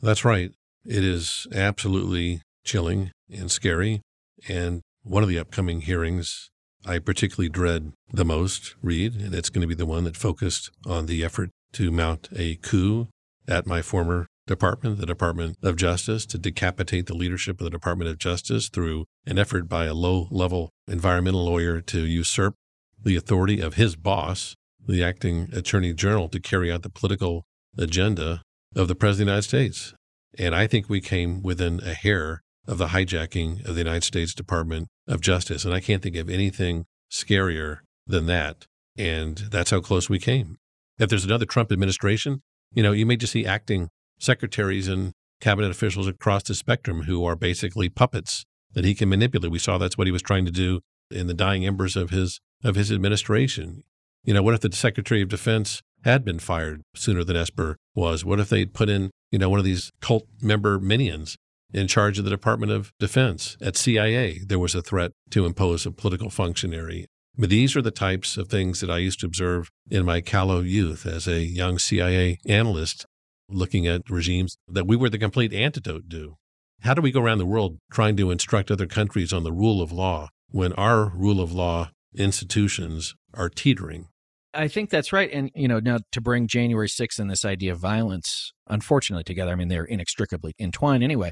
That's 0.01 0.23
right. 0.23 0.51
It 0.85 1.03
is 1.03 1.47
absolutely 1.53 2.41
chilling 2.63 3.11
and 3.29 3.51
scary. 3.51 4.01
And 4.47 4.81
one 5.03 5.23
of 5.23 5.29
the 5.29 5.39
upcoming 5.39 5.81
hearings 5.81 6.49
I 6.85 6.99
particularly 6.99 7.49
dread 7.49 7.91
the 8.13 8.23
most, 8.23 8.75
Reed, 8.81 9.15
and 9.15 9.35
it's 9.35 9.49
going 9.49 9.61
to 9.61 9.67
be 9.67 9.75
the 9.75 9.85
one 9.85 10.05
that 10.05 10.15
focused 10.15 10.71
on 10.85 11.07
the 11.07 11.23
effort 11.23 11.49
to 11.73 11.91
mount 11.91 12.29
a 12.35 12.55
coup 12.55 13.07
at 13.47 13.67
my 13.67 13.81
former 13.81 14.27
department, 14.45 14.97
the 14.97 15.05
Department 15.05 15.57
of 15.61 15.75
Justice, 15.75 16.25
to 16.25 16.37
decapitate 16.37 17.05
the 17.05 17.13
leadership 17.13 17.59
of 17.59 17.65
the 17.65 17.69
Department 17.69 18.09
of 18.09 18.17
Justice 18.17 18.69
through 18.69 19.05
an 19.25 19.37
effort 19.37 19.67
by 19.67 19.85
a 19.85 19.93
low 19.93 20.27
level 20.31 20.69
environmental 20.87 21.45
lawyer 21.45 21.81
to 21.81 22.05
usurp 22.05 22.55
the 23.03 23.15
authority 23.15 23.59
of 23.59 23.75
his 23.75 23.95
boss, 23.95 24.55
the 24.85 25.03
acting 25.03 25.49
attorney 25.53 25.93
general, 25.93 26.29
to 26.29 26.39
carry 26.39 26.71
out 26.71 26.81
the 26.81 26.89
political 26.89 27.43
agenda 27.77 28.41
of 28.75 28.87
the 28.87 28.95
President 28.95 29.29
of 29.29 29.49
the 29.49 29.57
United 29.57 29.73
States. 29.73 29.93
And 30.39 30.55
I 30.55 30.67
think 30.67 30.89
we 30.89 31.01
came 31.01 31.41
within 31.43 31.81
a 31.83 31.93
hair 31.93 32.41
of 32.67 32.77
the 32.77 32.87
hijacking 32.87 33.67
of 33.67 33.75
the 33.75 33.81
United 33.81 34.03
States 34.03 34.33
Department 34.33 34.87
of 35.07 35.21
Justice. 35.21 35.65
And 35.65 35.73
I 35.73 35.79
can't 35.79 36.03
think 36.03 36.15
of 36.15 36.29
anything 36.29 36.85
scarier 37.11 37.79
than 38.05 38.25
that. 38.27 38.65
And 38.97 39.37
that's 39.37 39.71
how 39.71 39.79
close 39.79 40.09
we 40.09 40.19
came. 40.19 40.57
If 40.99 41.09
there's 41.09 41.25
another 41.25 41.45
Trump 41.45 41.71
administration, 41.71 42.41
you 42.73 42.83
know, 42.83 42.91
you 42.91 43.05
may 43.05 43.15
just 43.15 43.33
see 43.33 43.45
acting 43.45 43.89
secretaries 44.19 44.87
and 44.87 45.13
cabinet 45.39 45.69
officials 45.69 46.07
across 46.07 46.43
the 46.43 46.55
spectrum 46.55 47.03
who 47.03 47.23
are 47.25 47.35
basically 47.35 47.89
puppets 47.89 48.45
that 48.73 48.85
he 48.85 48.95
can 48.95 49.09
manipulate. 49.09 49.51
We 49.51 49.59
saw 49.59 49.77
that's 49.77 49.97
what 49.97 50.07
he 50.07 50.11
was 50.11 50.21
trying 50.21 50.45
to 50.45 50.51
do 50.51 50.81
in 51.11 51.27
the 51.27 51.33
dying 51.33 51.65
embers 51.65 51.95
of 51.95 52.09
his 52.09 52.39
of 52.63 52.75
his 52.75 52.91
administration. 52.91 53.83
You 54.23 54.33
know, 54.33 54.41
what 54.41 54.55
if 54.55 54.61
the 54.61 54.71
Secretary 54.75 55.21
of 55.21 55.29
Defense 55.29 55.81
had 56.03 56.25
been 56.25 56.39
fired 56.39 56.81
sooner 56.95 57.23
than 57.23 57.37
Esper 57.37 57.77
was? 57.95 58.25
What 58.25 58.39
if 58.39 58.49
they'd 58.49 58.73
put 58.73 58.89
in, 58.89 59.11
you 59.31 59.39
know, 59.39 59.49
one 59.49 59.59
of 59.59 59.65
these 59.65 59.91
cult 60.01 60.27
member 60.41 60.79
minions 60.79 61.37
in 61.73 61.87
charge 61.87 62.17
of 62.17 62.25
the 62.25 62.31
Department 62.31 62.71
of 62.71 62.91
Defense. 62.99 63.57
At 63.61 63.77
CIA, 63.77 64.39
there 64.45 64.59
was 64.59 64.75
a 64.75 64.81
threat 64.81 65.11
to 65.31 65.45
impose 65.45 65.85
a 65.85 65.91
political 65.91 66.29
functionary. 66.29 67.07
But 67.37 67.49
these 67.49 67.75
are 67.75 67.81
the 67.81 67.91
types 67.91 68.35
of 68.35 68.47
things 68.47 68.79
that 68.79 68.89
I 68.89 68.97
used 68.97 69.19
to 69.19 69.27
observe 69.27 69.69
in 69.89 70.05
my 70.05 70.21
callow 70.21 70.61
youth 70.61 71.05
as 71.05 71.27
a 71.27 71.41
young 71.41 71.77
CIA 71.77 72.39
analyst 72.47 73.05
looking 73.49 73.85
at 73.87 74.09
regimes 74.09 74.57
that 74.67 74.87
we 74.87 74.95
were 74.95 75.09
the 75.09 75.19
complete 75.19 75.53
antidote 75.53 76.09
to. 76.09 76.37
How 76.81 76.93
do 76.93 77.01
we 77.01 77.11
go 77.11 77.21
around 77.21 77.37
the 77.37 77.45
world 77.45 77.77
trying 77.91 78.17
to 78.17 78.31
instruct 78.31 78.71
other 78.71 78.87
countries 78.87 79.31
on 79.31 79.43
the 79.43 79.53
rule 79.53 79.81
of 79.81 79.91
law 79.91 80.29
when 80.49 80.73
our 80.73 81.09
rule 81.09 81.39
of 81.39 81.51
law 81.51 81.91
institutions 82.15 83.15
are 83.33 83.49
teetering? 83.49 84.07
I 84.53 84.67
think 84.67 84.89
that's 84.89 85.13
right. 85.13 85.29
And, 85.31 85.51
you 85.53 85.67
know, 85.67 85.79
now 85.79 85.99
to 86.11 86.21
bring 86.21 86.47
January 86.47 86.87
6th 86.87 87.19
and 87.19 87.29
this 87.29 87.45
idea 87.45 87.71
of 87.73 87.79
violence, 87.79 88.51
unfortunately, 88.67 89.23
together, 89.23 89.51
I 89.51 89.55
mean, 89.55 89.67
they're 89.67 89.85
inextricably 89.85 90.53
entwined 90.59 91.03
anyway, 91.03 91.31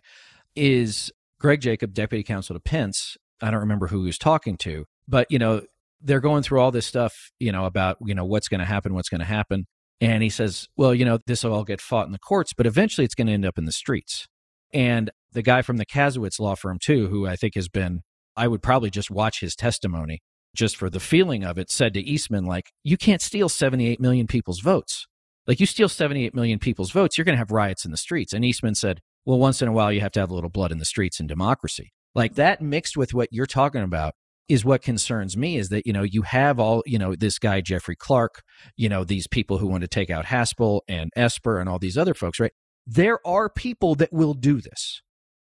is 0.56 1.12
Greg 1.40 1.62
Jacob, 1.62 1.94
deputy 1.94 2.24
counsel 2.24 2.56
to 2.56 2.60
Pence. 2.60 3.18
I 3.42 3.50
don't 3.52 3.60
remember 3.60 3.88
who 3.88 4.02
he 4.02 4.08
was 4.08 4.18
talking 4.18 4.58
to, 4.58 4.86
but, 5.08 5.28
you 5.30 5.40
know, 5.40 5.62
they're 6.06 6.22
going 6.22 6.44
through 6.44 6.60
all 6.60 6.72
this 6.72 6.86
stuff, 6.86 7.32
you 7.40 7.52
know, 7.52 7.66
about, 7.66 7.98
you 8.06 8.16
know, 8.16 8.26
what's 8.26 8.48
going 8.48 8.60
to 8.60 8.66
happen, 8.66 8.94
what's 8.94 9.10
going 9.10 9.20
to 9.20 9.26
happen. 9.26 9.66
And 10.00 10.22
he 10.22 10.30
says, 10.30 10.68
well, 10.78 10.94
you 10.94 11.04
know, 11.04 11.20
this 11.26 11.44
will 11.44 11.54
all 11.54 11.64
get 11.64 11.82
fought 11.82 12.06
in 12.06 12.12
the 12.12 12.20
courts, 12.20 12.54
but 12.54 12.68
eventually 12.68 13.06
it's 13.06 13.16
going 13.16 13.28
to 13.28 13.34
end 13.34 13.46
up 13.46 13.58
in 13.58 13.66
the 13.66 13.72
streets. 13.72 14.28
And 14.74 15.10
the 15.32 15.42
guy 15.42 15.62
from 15.62 15.78
the 15.78 15.86
Kasowitz 15.86 16.40
law 16.40 16.56
firm, 16.56 16.80
too, 16.80 17.08
who 17.08 17.26
I 17.26 17.36
think 17.36 17.56
has 17.56 17.70
been, 17.70 18.02
I 18.36 18.48
would 18.48 18.62
probably 18.62 18.90
just 18.90 19.10
watch 19.10 19.40
his 19.40 19.56
testimony 19.56 20.20
just 20.56 20.78
for 20.78 20.90
the 20.90 21.00
feeling 21.00 21.44
of 21.44 21.58
it, 21.58 21.72
said 21.72 21.94
to 21.94 22.02
Eastman, 22.02 22.46
like, 22.46 22.72
you 22.84 22.98
can't 22.98 23.22
steal 23.22 23.50
78 23.50 24.00
million 24.00 24.28
people's 24.28 24.60
votes. 24.60 25.08
Like, 25.48 25.60
you 25.60 25.66
steal 25.66 25.90
78 25.90 26.34
million 26.36 26.60
people's 26.60 26.92
votes, 26.92 27.18
you're 27.18 27.26
going 27.26 27.36
to 27.36 27.40
have 27.40 27.52
riots 27.52 27.86
in 27.86 27.92
the 27.92 27.98
streets. 27.98 28.34
And 28.34 28.44
Eastman 28.44 28.76
said, 28.76 29.00
well, 29.26 29.40
once 29.40 29.62
in 29.62 29.68
a 29.68 29.72
while, 29.72 29.92
you 29.92 30.02
have 30.02 30.12
to 30.14 30.20
have 30.20 30.30
a 30.30 30.34
little 30.34 30.50
blood 30.50 30.72
in 30.72 30.78
the 30.78 30.86
streets 30.86 31.20
in 31.20 31.28
democracy. 31.28 31.92
Like 32.14 32.36
that 32.36 32.62
mixed 32.62 32.96
with 32.96 33.14
what 33.14 33.30
you're 33.32 33.46
talking 33.46 33.82
about 33.82 34.14
is 34.48 34.64
what 34.64 34.82
concerns 34.82 35.36
me 35.36 35.58
is 35.58 35.70
that, 35.70 35.86
you 35.86 35.94
know, 35.94 36.04
you 36.04 36.22
have 36.24 36.60
all, 36.60 36.84
you 36.86 37.00
know, 37.00 37.16
this 37.16 37.40
guy, 37.40 37.62
Jeffrey 37.62 37.96
Clark, 37.96 38.44
you 38.76 38.90
know, 38.90 39.04
these 39.04 39.28
people 39.28 39.58
who 39.58 39.68
want 39.68 39.82
to 39.82 39.88
take 39.88 40.10
out 40.10 40.26
Haspel 40.26 40.82
and 40.88 41.12
Esper 41.16 41.60
and 41.60 41.68
all 41.68 41.80
these 41.80 41.98
other 41.98 42.14
folks, 42.14 42.40
right? 42.40 42.54
There 42.86 43.26
are 43.26 43.50
people 43.50 43.96
that 43.96 44.14
will 44.14 44.34
do 44.34 44.62
this. 44.62 45.02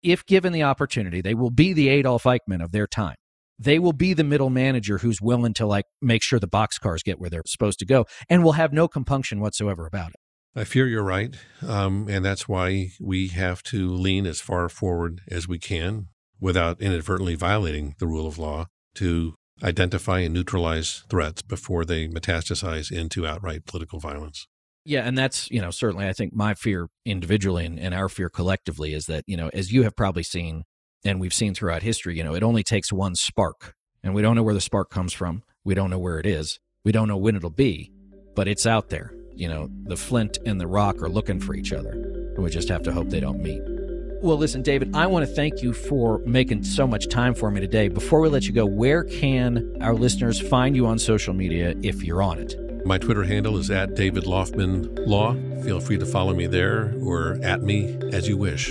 If 0.02 0.26
given 0.26 0.54
the 0.54 0.64
opportunity, 0.64 1.22
they 1.22 1.34
will 1.34 1.52
be 1.52 1.74
the 1.74 1.90
Adolf 1.90 2.24
Eichmann 2.24 2.64
of 2.64 2.72
their 2.72 2.88
time 2.88 3.16
they 3.58 3.80
will 3.80 3.94
be 3.94 4.14
the 4.14 4.24
middle 4.24 4.50
manager 4.50 4.98
who's 5.00 5.22
willing 5.22 5.54
to 5.54 5.66
like 5.66 5.86
make 6.02 6.22
sure 6.22 6.40
the 6.40 6.48
boxcars 6.48 7.04
get 7.04 7.20
where 7.20 7.30
they're 7.30 7.44
supposed 7.46 7.80
to 7.80 7.86
go 7.86 8.06
and 8.30 8.44
will 8.44 8.54
have 8.54 8.74
no 8.74 8.88
compunction 8.88 9.40
whatsoever 9.40 9.86
about 9.86 10.10
it. 10.10 10.18
I 10.56 10.64
fear 10.64 10.88
you're 10.88 11.04
right. 11.04 11.36
Um, 11.66 12.08
and 12.10 12.24
that's 12.24 12.48
why 12.48 12.92
we 13.00 13.28
have 13.30 13.62
to 13.64 13.90
lean 13.90 14.26
as 14.26 14.40
far 14.40 14.70
forward 14.70 15.22
as 15.30 15.48
we 15.48 15.60
can 15.60 16.08
without 16.40 16.82
inadvertently 16.82 17.36
violating 17.36 17.96
the 18.00 18.08
rule 18.08 18.28
of 18.28 18.38
law 18.38 18.68
to 18.96 19.36
identify 19.64 20.20
and 20.20 20.34
neutralize 20.34 21.04
threats 21.10 21.42
before 21.42 21.86
they 21.86 22.08
metastasize 22.08 22.92
into 22.92 23.26
outright 23.26 23.66
political 23.66 24.00
violence. 24.00 24.48
Yeah, 24.84 25.02
and 25.02 25.18
that's, 25.18 25.50
you 25.50 25.62
know, 25.62 25.72
certainly 25.72 26.08
I 26.08 26.14
think 26.14 26.34
my 26.36 26.54
fear 26.54 26.88
individually 27.06 27.66
and, 27.66 27.80
and 27.80 27.94
our 27.94 28.08
fear 28.08 28.30
collectively 28.30 28.94
is 28.94 29.08
that, 29.08 29.24
you 29.26 29.36
know, 29.36 29.50
as 29.54 29.72
you 29.72 29.84
have 29.84 29.96
probably 29.96 30.24
seen 30.24 30.64
and 31.04 31.20
we've 31.20 31.34
seen 31.34 31.56
throughout 31.56 31.82
history, 31.82 32.18
you 32.18 32.24
know, 32.24 32.36
it 32.36 32.44
only 32.44 32.64
takes 32.64 32.94
one 32.94 33.16
spark. 33.16 33.74
And 34.04 34.14
we 34.14 34.22
don't 34.22 34.36
know 34.36 34.44
where 34.44 34.54
the 34.54 34.62
spark 34.62 34.92
comes 34.92 35.14
from. 35.14 35.42
We 35.64 35.74
don't 35.74 35.90
know 35.90 35.98
where 35.98 36.20
it 36.20 36.28
is. 36.28 36.60
We 36.84 36.92
don't 36.92 37.08
know 37.08 37.18
when 37.18 37.36
it'll 37.36 37.50
be, 37.50 37.92
but 38.36 38.48
it's 38.48 38.68
out 38.68 38.90
there. 38.90 39.12
You 39.34 39.50
know, 39.50 39.70
the 39.86 39.98
flint 39.98 40.38
and 40.46 40.62
the 40.62 40.68
rock 40.68 41.02
are 41.02 41.10
looking 41.10 41.40
for 41.40 41.56
each 41.56 41.74
other. 41.74 41.92
And 41.92 42.44
we 42.44 42.52
just 42.52 42.70
have 42.70 42.84
to 42.84 42.92
hope 42.92 43.10
they 43.10 43.20
don't 43.20 43.42
meet. 43.42 43.75
Well, 44.22 44.38
listen, 44.38 44.62
David, 44.62 44.96
I 44.96 45.08
want 45.08 45.28
to 45.28 45.34
thank 45.34 45.62
you 45.62 45.74
for 45.74 46.20
making 46.20 46.64
so 46.64 46.88
much 46.88 47.10
time 47.10 47.36
for 47.36 47.52
me 47.52 47.62
today. 47.62 47.90
Before 47.90 48.22
we 48.22 48.30
let 48.30 48.46
you 48.46 48.54
go, 48.54 48.66
where 48.66 49.04
can 49.04 49.78
our 49.82 49.94
listeners 49.94 50.40
find 50.40 50.76
you 50.76 50.88
on 50.88 50.98
social 50.98 51.34
media 51.34 51.76
if 51.84 52.04
you're 52.04 52.24
on 52.24 52.40
it? 52.40 52.56
My 52.86 52.98
Twitter 52.98 53.24
handle 53.24 53.58
is 53.58 53.70
at 53.72 53.96
David 53.96 54.24
Laufman 54.26 55.08
Law. 55.08 55.36
Feel 55.64 55.80
free 55.80 55.98
to 55.98 56.06
follow 56.06 56.34
me 56.34 56.48
there 56.48 56.96
or 57.02 57.38
at 57.44 57.62
me 57.62 57.98
as 58.12 58.28
you 58.28 58.38
wish. 58.38 58.70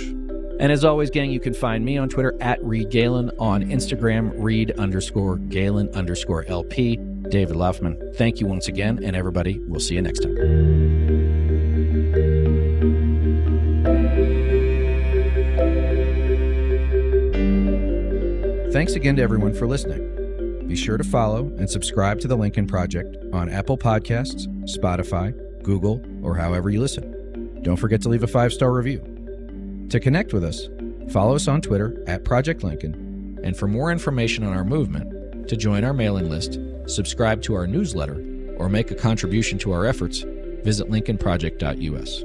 And 0.57 0.71
as 0.71 0.85
always, 0.85 1.09
gang, 1.09 1.31
you 1.31 1.39
can 1.39 1.53
find 1.53 1.83
me 1.83 1.97
on 1.97 2.07
Twitter 2.07 2.33
at 2.39 2.63
Reed 2.63 2.89
Galen, 2.89 3.29
on 3.39 3.63
Instagram, 3.63 4.31
Reed 4.35 4.71
underscore 4.79 5.37
Galen 5.37 5.89
underscore 5.89 6.45
LP. 6.47 6.95
David 7.29 7.57
Laufman, 7.57 8.15
thank 8.15 8.39
you 8.39 8.47
once 8.47 8.67
again, 8.67 9.03
and 9.03 9.15
everybody, 9.15 9.59
we'll 9.67 9.81
see 9.81 9.95
you 9.95 10.01
next 10.01 10.19
time. 10.19 11.14
Thanks 18.75 18.95
again 18.95 19.15
to 19.15 19.21
everyone 19.21 19.53
for 19.53 19.67
listening. 19.67 20.67
Be 20.67 20.75
sure 20.75 20.97
to 20.97 21.03
follow 21.05 21.45
and 21.57 21.69
subscribe 21.69 22.19
to 22.19 22.27
The 22.27 22.35
Lincoln 22.35 22.67
Project 22.67 23.15
on 23.31 23.47
Apple 23.47 23.77
Podcasts, 23.77 24.47
Spotify, 24.65 25.33
Google, 25.63 26.03
or 26.21 26.35
however 26.35 26.69
you 26.69 26.81
listen. 26.81 27.61
Don't 27.61 27.77
forget 27.77 28.01
to 28.01 28.09
leave 28.09 28.23
a 28.23 28.27
five 28.27 28.51
star 28.51 28.73
review. 28.73 28.99
To 29.91 29.97
connect 29.97 30.33
with 30.33 30.43
us, 30.43 30.67
follow 31.09 31.35
us 31.35 31.47
on 31.47 31.61
Twitter 31.61 32.03
at 32.05 32.25
Project 32.25 32.65
Lincoln, 32.65 33.39
and 33.45 33.55
for 33.55 33.65
more 33.65 33.93
information 33.93 34.43
on 34.43 34.51
our 34.51 34.65
movement, 34.65 35.47
to 35.47 35.55
join 35.55 35.85
our 35.85 35.93
mailing 35.93 36.29
list, 36.29 36.59
subscribe 36.85 37.41
to 37.43 37.53
our 37.53 37.67
newsletter, 37.67 38.21
or 38.57 38.67
make 38.67 38.91
a 38.91 38.95
contribution 38.95 39.57
to 39.59 39.71
our 39.71 39.85
efforts, 39.85 40.25
visit 40.65 40.89
lincolnproject.us. 40.89 42.23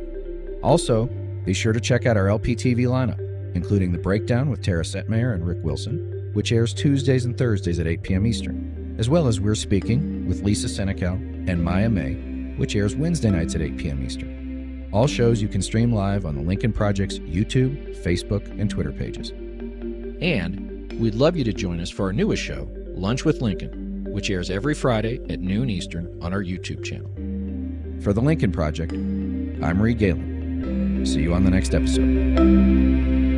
Also, 0.64 1.06
be 1.44 1.54
sure 1.54 1.72
to 1.72 1.80
check 1.80 2.06
out 2.06 2.16
our 2.16 2.26
LPTV 2.26 2.86
lineup, 2.86 3.20
including 3.54 3.92
The 3.92 3.98
Breakdown 3.98 4.50
with 4.50 4.64
Tara 4.64 4.82
Setmayer 4.82 5.32
and 5.32 5.46
Rick 5.46 5.58
Wilson, 5.62 6.19
which 6.32 6.52
airs 6.52 6.72
Tuesdays 6.74 7.24
and 7.24 7.36
Thursdays 7.36 7.78
at 7.78 7.86
8 7.86 8.02
p.m. 8.02 8.26
Eastern, 8.26 8.96
as 8.98 9.08
well 9.08 9.26
as 9.26 9.40
We're 9.40 9.54
Speaking 9.54 10.28
with 10.28 10.42
Lisa 10.42 10.66
Senecal 10.66 11.14
and 11.48 11.62
Maya 11.62 11.88
May, 11.88 12.14
which 12.56 12.76
airs 12.76 12.96
Wednesday 12.96 13.30
nights 13.30 13.54
at 13.54 13.62
8 13.62 13.76
p.m. 13.76 14.04
Eastern. 14.04 14.88
All 14.92 15.06
shows 15.06 15.40
you 15.40 15.48
can 15.48 15.62
stream 15.62 15.92
live 15.92 16.26
on 16.26 16.34
the 16.34 16.42
Lincoln 16.42 16.72
Project's 16.72 17.18
YouTube, 17.20 17.96
Facebook, 18.02 18.48
and 18.60 18.68
Twitter 18.68 18.92
pages. 18.92 19.30
And 19.30 20.92
we'd 20.98 21.14
love 21.14 21.36
you 21.36 21.44
to 21.44 21.52
join 21.52 21.80
us 21.80 21.90
for 21.90 22.06
our 22.06 22.12
newest 22.12 22.42
show, 22.42 22.68
Lunch 22.88 23.24
with 23.24 23.40
Lincoln, 23.40 24.04
which 24.10 24.30
airs 24.30 24.50
every 24.50 24.74
Friday 24.74 25.20
at 25.30 25.40
noon 25.40 25.70
Eastern 25.70 26.18
on 26.20 26.32
our 26.32 26.42
YouTube 26.42 26.84
channel. 26.84 27.10
For 28.02 28.12
the 28.12 28.20
Lincoln 28.20 28.50
Project, 28.50 28.92
I'm 28.92 29.80
Reed 29.80 29.98
Galen. 29.98 31.06
See 31.06 31.22
you 31.22 31.34
on 31.34 31.44
the 31.44 31.50
next 31.50 31.74
episode. 31.74 33.29